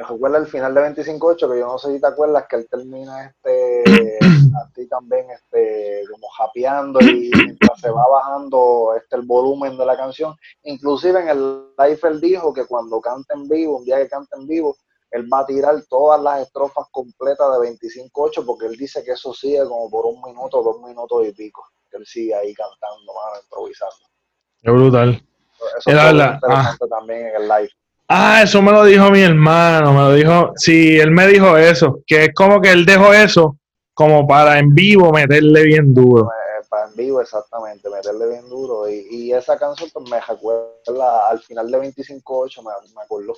[0.07, 3.25] Recuerda el final de 25-8, que yo no sé si te acuerdas que él termina
[3.25, 3.83] este
[4.63, 9.97] así también este como japeando y mientras se va bajando este el volumen de la
[9.97, 10.35] canción.
[10.63, 14.37] Inclusive en el live él dijo que cuando canta en vivo, un día que canta
[14.37, 14.75] en vivo,
[15.11, 19.33] él va a tirar todas las estrofas completas de 25-8 porque él dice que eso
[19.33, 21.63] sigue como por un minuto, dos minutos y pico.
[21.89, 24.05] Que él sigue ahí cantando, mano, improvisando.
[24.61, 25.25] Qué brutal.
[25.77, 27.69] Eso Era fue la- interesante también en el live.
[28.11, 32.01] Ah, eso me lo dijo mi hermano, me lo dijo, sí, él me dijo eso,
[32.07, 33.59] que es como que él dejó eso
[33.93, 36.23] como para en vivo meterle bien duro.
[36.23, 38.89] Eh, para en vivo, exactamente, meterle bien duro.
[38.89, 43.33] Y, y esa canción pues, me recuerda al final de 25-8, me, me acuerdo.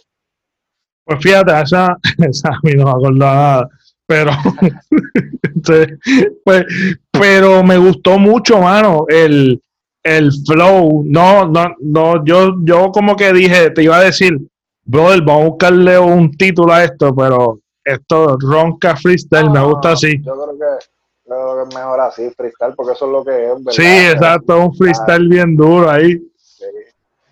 [1.03, 3.69] Pues fíjate, esa, esa a mí no me acuerdo nada,
[4.05, 4.31] pero,
[6.45, 6.65] pues,
[7.11, 9.61] pero me gustó mucho, mano, el,
[10.03, 11.03] el flow.
[11.07, 14.37] No, no, no, yo, yo como que dije, te iba a decir,
[14.91, 20.21] brother, vamos a buscarle un título a esto, pero esto, Ronca Freestyle, me gusta así.
[20.21, 20.85] Yo creo que,
[21.25, 23.71] yo creo que es mejor así, freestyle, porque eso es lo que es, ¿verdad?
[23.71, 26.17] Sí, exacto, un freestyle bien duro ahí.
[26.35, 26.65] Sí.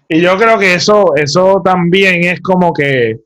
[0.07, 3.19] Y yo creo que eso, eso también es como que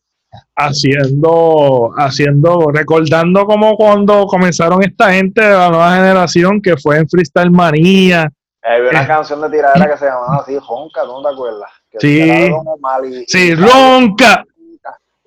[0.55, 7.07] haciendo, haciendo, recordando como cuando comenzaron esta gente de la nueva generación que fue en
[7.07, 8.31] Freestyle Manía
[8.63, 11.69] Había una canción de tiradera que se llamaba así, Ronca, ¿no te acuerdas?
[11.99, 12.21] Que Sí.
[12.21, 14.43] y- Sí, y- ronca,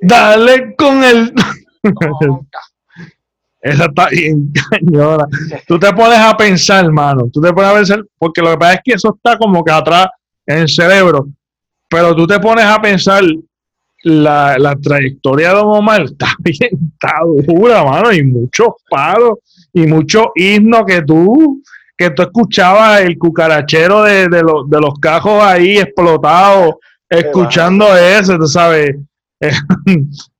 [0.00, 1.32] dale con el...
[1.82, 2.58] Ronca.
[3.60, 5.26] Esa está bien cañona.
[5.66, 7.28] Tú te pones a pensar, hermano.
[7.32, 9.72] Tú te pones a pensar, porque lo que pasa es que eso está como que
[9.72, 10.06] atrás
[10.46, 11.26] en el cerebro.
[11.88, 13.24] Pero tú te pones a pensar
[14.04, 16.02] la, la trayectoria de Don Omar.
[16.02, 17.14] Está bien, está
[17.46, 18.12] dura, mano.
[18.12, 19.38] Y muchos palos
[19.72, 21.60] y muchos himnos que tú
[21.96, 26.74] que tú escuchabas el cucarachero de, de, los, de los cajos ahí explotados,
[27.08, 28.96] escuchando eso, tú sabes.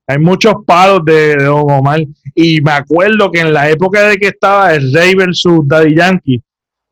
[0.09, 1.99] Hay muchos palos de, de Don Omar.
[2.33, 6.41] Y me acuerdo que en la época de que estaba el Rey versus Daddy Yankee,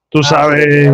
[0.10, 0.90] tú Ah, sabes, sí,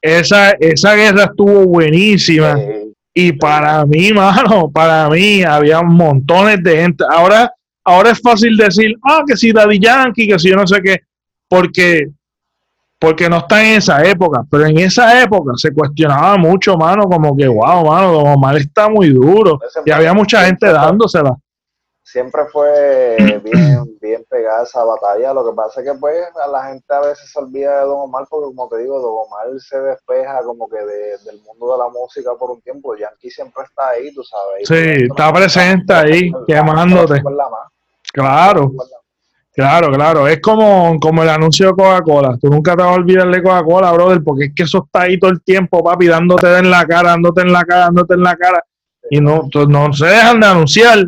[0.00, 2.56] esa, esa guerra estuvo buenísima.
[2.56, 2.94] Sí.
[3.14, 7.04] Y para mí, mano, para mí había montones de gente.
[7.10, 7.52] Ahora,
[7.84, 11.00] ahora es fácil decir, ah, que si Daddy Yankee, que si yo no sé qué,
[11.48, 12.08] porque,
[13.02, 14.42] porque no está en esa época.
[14.50, 18.88] Pero en esa época se cuestionaba mucho, mano, como que, wow, mano, Don Omar está
[18.88, 19.58] muy duro.
[19.84, 21.36] Y había mucha gente dándosela.
[22.04, 25.32] siempre fue bien, bien pegada esa batalla.
[25.34, 28.00] Lo que pasa es que pues a la gente a veces se olvida de Don
[28.02, 31.78] Omar porque como te digo, Don Omar se despeja como que de- del mundo de
[31.78, 32.94] la música por un tiempo.
[32.96, 34.68] Yankee siempre está ahí, tú sabes.
[34.68, 37.22] Sí, está presente ahí, quemándote.
[38.12, 38.70] Claro,
[39.52, 40.28] claro, claro.
[40.28, 42.36] Es como, como el anuncio de Coca-Cola.
[42.40, 45.18] Tú nunca te vas a olvidar de Coca-Cola, brother, porque es que eso está ahí
[45.18, 48.36] todo el tiempo, papi, dándote en la cara, dándote en la cara, dándote en la
[48.36, 48.64] cara.
[49.10, 51.06] Y no, no se dejan de anunciar.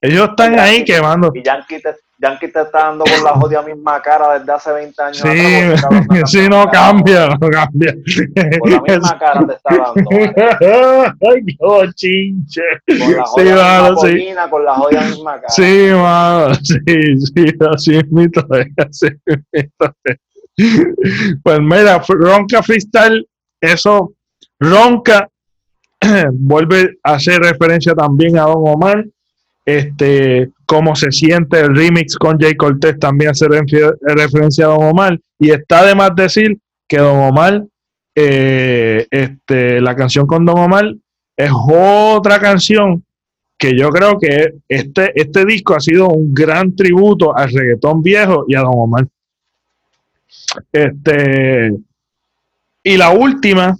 [0.00, 1.30] Ellos están ahí quemando.
[1.34, 5.02] Y Yankee te, Yankee te está dando con la jodida misma cara desde hace 20
[5.02, 5.18] años.
[5.18, 7.94] Sí, atrás, cabrón, sí, no cambia, no cambia.
[8.60, 10.10] Con la misma cara te está dando.
[10.10, 11.14] ¿vale?
[11.20, 12.62] Ay, qué bochinche.
[12.86, 14.50] Con la Sí, jodida mano, misma sí.
[14.50, 15.48] con la jodida misma cara.
[15.48, 16.78] Sí, mano, sí,
[17.18, 18.46] sí, así es mito,
[18.78, 19.70] así es.
[21.42, 23.28] Pues mira, Ronca Freestyle,
[23.60, 24.12] eso,
[24.60, 25.28] Ronca
[26.32, 29.04] vuelve a hacer referencia también a Don Omar.
[29.66, 35.18] Este, cómo se siente el remix con Jay Cortés también refer- referencia a Don Omar.
[35.38, 37.64] Y está de más decir que Don Omar,
[38.14, 40.84] eh, este, la canción con Don Omar
[41.36, 43.02] es otra canción
[43.56, 48.44] que yo creo que este, este disco ha sido un gran tributo al reggaetón viejo
[48.46, 49.06] y a Don Omar.
[50.70, 51.72] Este,
[52.82, 53.76] y la última,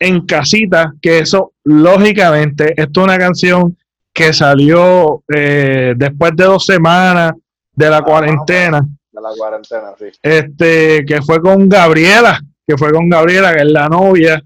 [0.00, 3.76] en casita, que eso, lógicamente, es una canción
[4.18, 7.34] que salió eh, después de dos semanas
[7.72, 8.80] de la Ah, cuarentena,
[9.12, 10.06] De la cuarentena, sí.
[10.20, 14.42] este, que fue con Gabriela, que fue con Gabriela, que es la novia,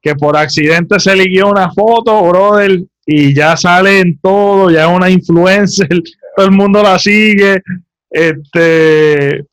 [0.00, 4.86] que por accidente se le guió una foto, brother, y ya sale en todo, ya
[4.90, 5.88] es una influencer,
[6.36, 7.60] todo el mundo la sigue,
[8.08, 9.44] este,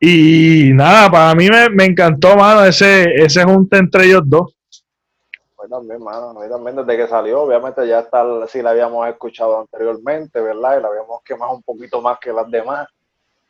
[0.00, 4.54] y nada, para mí me, me encantó, mano, ese, ese junte entre ellos dos.
[5.72, 9.60] También, mano, a mí también desde que salió, obviamente ya está, sí la habíamos escuchado
[9.60, 10.78] anteriormente, ¿verdad?
[10.78, 12.86] Y la habíamos quemado un poquito más que las demás.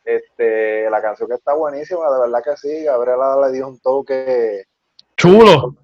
[0.05, 4.63] Este, la canción que está buenísima, de verdad que sí, Gabriela le dio un toque,
[5.17, 5.75] Chulo.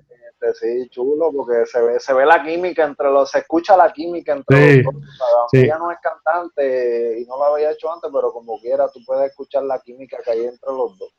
[0.42, 3.92] este, sí, chulo, porque se ve, se ve la química entre los, se escucha la
[3.92, 8.10] química entre Sí, los dos, ella no es cantante y no lo había hecho antes,
[8.14, 11.14] pero como quiera, tú puedes escuchar la química que hay entre los dos.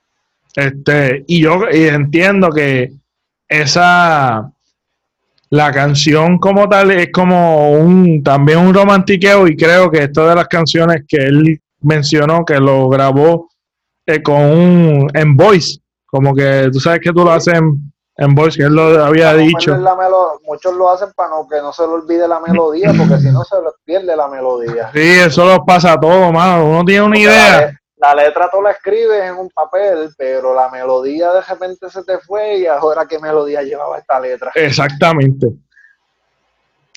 [0.56, 2.90] Este, y yo y entiendo que
[3.48, 4.50] esa
[5.50, 10.34] la canción como tal es como un también un romantiqueo y creo que esta de
[10.36, 13.48] las canciones que él mencionó que lo grabó
[14.06, 18.34] eh, con un en voice, como que tú sabes que tú lo haces en, en
[18.34, 19.76] voice, que él lo había Para dicho.
[20.46, 23.42] muchos lo hacen para no, que no se le olvide la melodía, porque si no
[23.44, 24.90] se les pierde la melodía.
[24.92, 26.66] Sí, eso lo pasa a todo, mano.
[26.66, 27.79] Uno tiene una Porque idea.
[28.00, 32.18] La, letra tú la escribes en un papel, pero la melodía de repente se te
[32.18, 34.50] fue y ahora qué melodía llevaba esta letra.
[34.54, 35.48] Exactamente.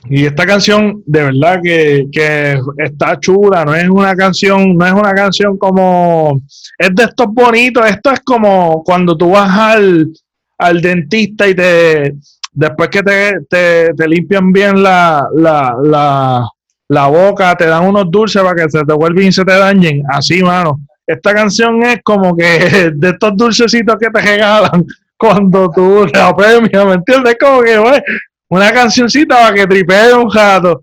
[0.10, 4.92] Y esta canción, de verdad que, que está chula, no es una canción, no es
[4.92, 6.42] una canción como,
[6.78, 10.12] es de estos bonitos, esto es como cuando tú vas al,
[10.58, 12.16] al dentista y te,
[12.52, 16.50] después que te, te, te limpian bien la, la, la,
[16.90, 20.04] la boca, te dan unos dulces para que se te vuelvan y se te dañen,
[20.10, 20.80] así, mano.
[21.06, 24.86] Esta canción es como que de estos dulcecitos que te regalan
[25.18, 27.38] cuando tú la premias, ¿me entiendes?
[27.40, 28.02] Como que, güey,
[28.50, 30.82] una cancioncita para que tripee un rato.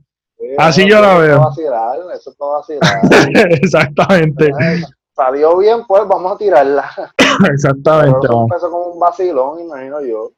[0.58, 1.40] Así yo la eso veo.
[1.40, 2.34] vacilar, Eso
[2.68, 3.60] es.
[3.62, 4.50] Exactamente,
[5.14, 6.90] Salió bien, pues vamos a tirarla.
[7.52, 8.18] exactamente.
[8.22, 10.30] Pero empezó como un vacilón, imagino yo.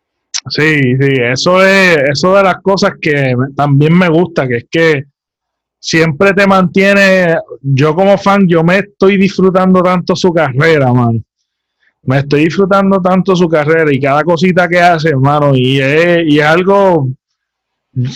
[0.49, 5.05] Sí, sí, eso es, eso de las cosas que también me gusta, que es que
[5.83, 11.21] siempre te mantiene, yo como fan, yo me estoy disfrutando tanto su carrera, mano.
[12.05, 16.39] me estoy disfrutando tanto su carrera y cada cosita que hace, hermano, y es, y
[16.39, 17.09] es algo,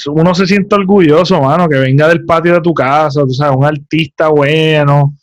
[0.07, 3.65] uno se siente orgulloso, hermano, que venga del patio de tu casa, tú sabes, un
[3.65, 5.15] artista bueno,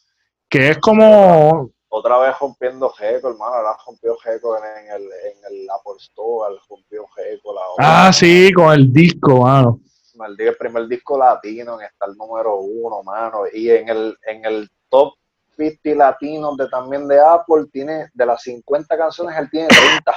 [0.50, 1.70] que es como...
[1.88, 7.06] Otra vez rompiendo Geco, hermano, ahora rompió Geco en, el, en el Apple Store, rompió
[7.16, 9.80] Geco la Ah, sí, con el disco, mano.
[10.26, 15.14] El, primer disco latino en estar número uno, mano, y en el, en el top
[15.58, 20.14] 50 latinos de también de Apple, tiene de las 50 canciones, él tiene 30.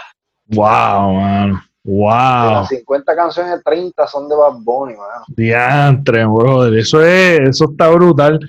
[0.49, 1.63] Wow, man.
[1.85, 2.49] Wow.
[2.49, 5.23] De las 50 canciones, 30 son de Bad Bunny, man.
[5.29, 6.75] Diantre, brother.
[6.79, 8.41] Eso es, eso está brutal.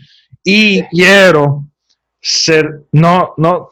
[0.43, 1.65] Y quiero
[2.19, 3.71] ser, no, no,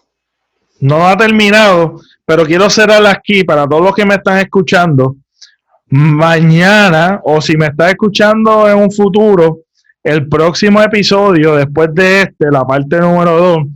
[0.79, 5.15] no ha terminado, pero quiero cerrar aquí para todos los que me están escuchando.
[5.87, 9.59] Mañana, o si me estás escuchando en un futuro,
[10.03, 13.67] el próximo episodio, después de este, la parte número 2,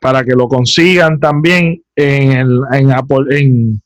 [0.00, 3.80] para que lo consigan también en, en, Apple, en,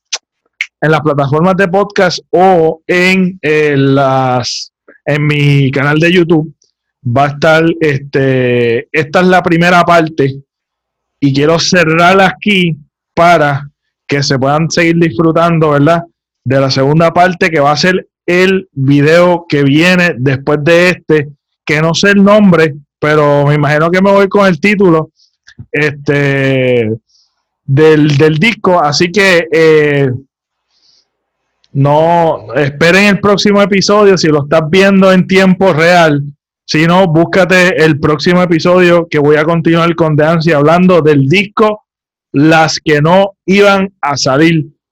[0.80, 4.72] en las plataformas de podcast o en, las,
[5.04, 6.54] en mi canal de YouTube,
[7.04, 10.42] va a estar, este, esta es la primera parte
[11.20, 12.76] y quiero cerrarla aquí
[13.14, 13.68] para
[14.06, 16.02] que se puedan seguir disfrutando, ¿verdad?
[16.48, 21.28] De la segunda parte que va a ser el video que viene después de este
[21.62, 25.10] que no sé el nombre, pero me imagino que me voy con el título
[25.70, 26.90] este,
[27.66, 28.80] del, disco.
[28.80, 30.10] Así que eh,
[31.72, 36.22] no esperen el próximo episodio si lo estás viendo en tiempo real.
[36.64, 41.84] Si no, búscate el próximo episodio que voy a continuar con Dancy hablando del disco
[42.32, 44.77] Las que no iban a salir.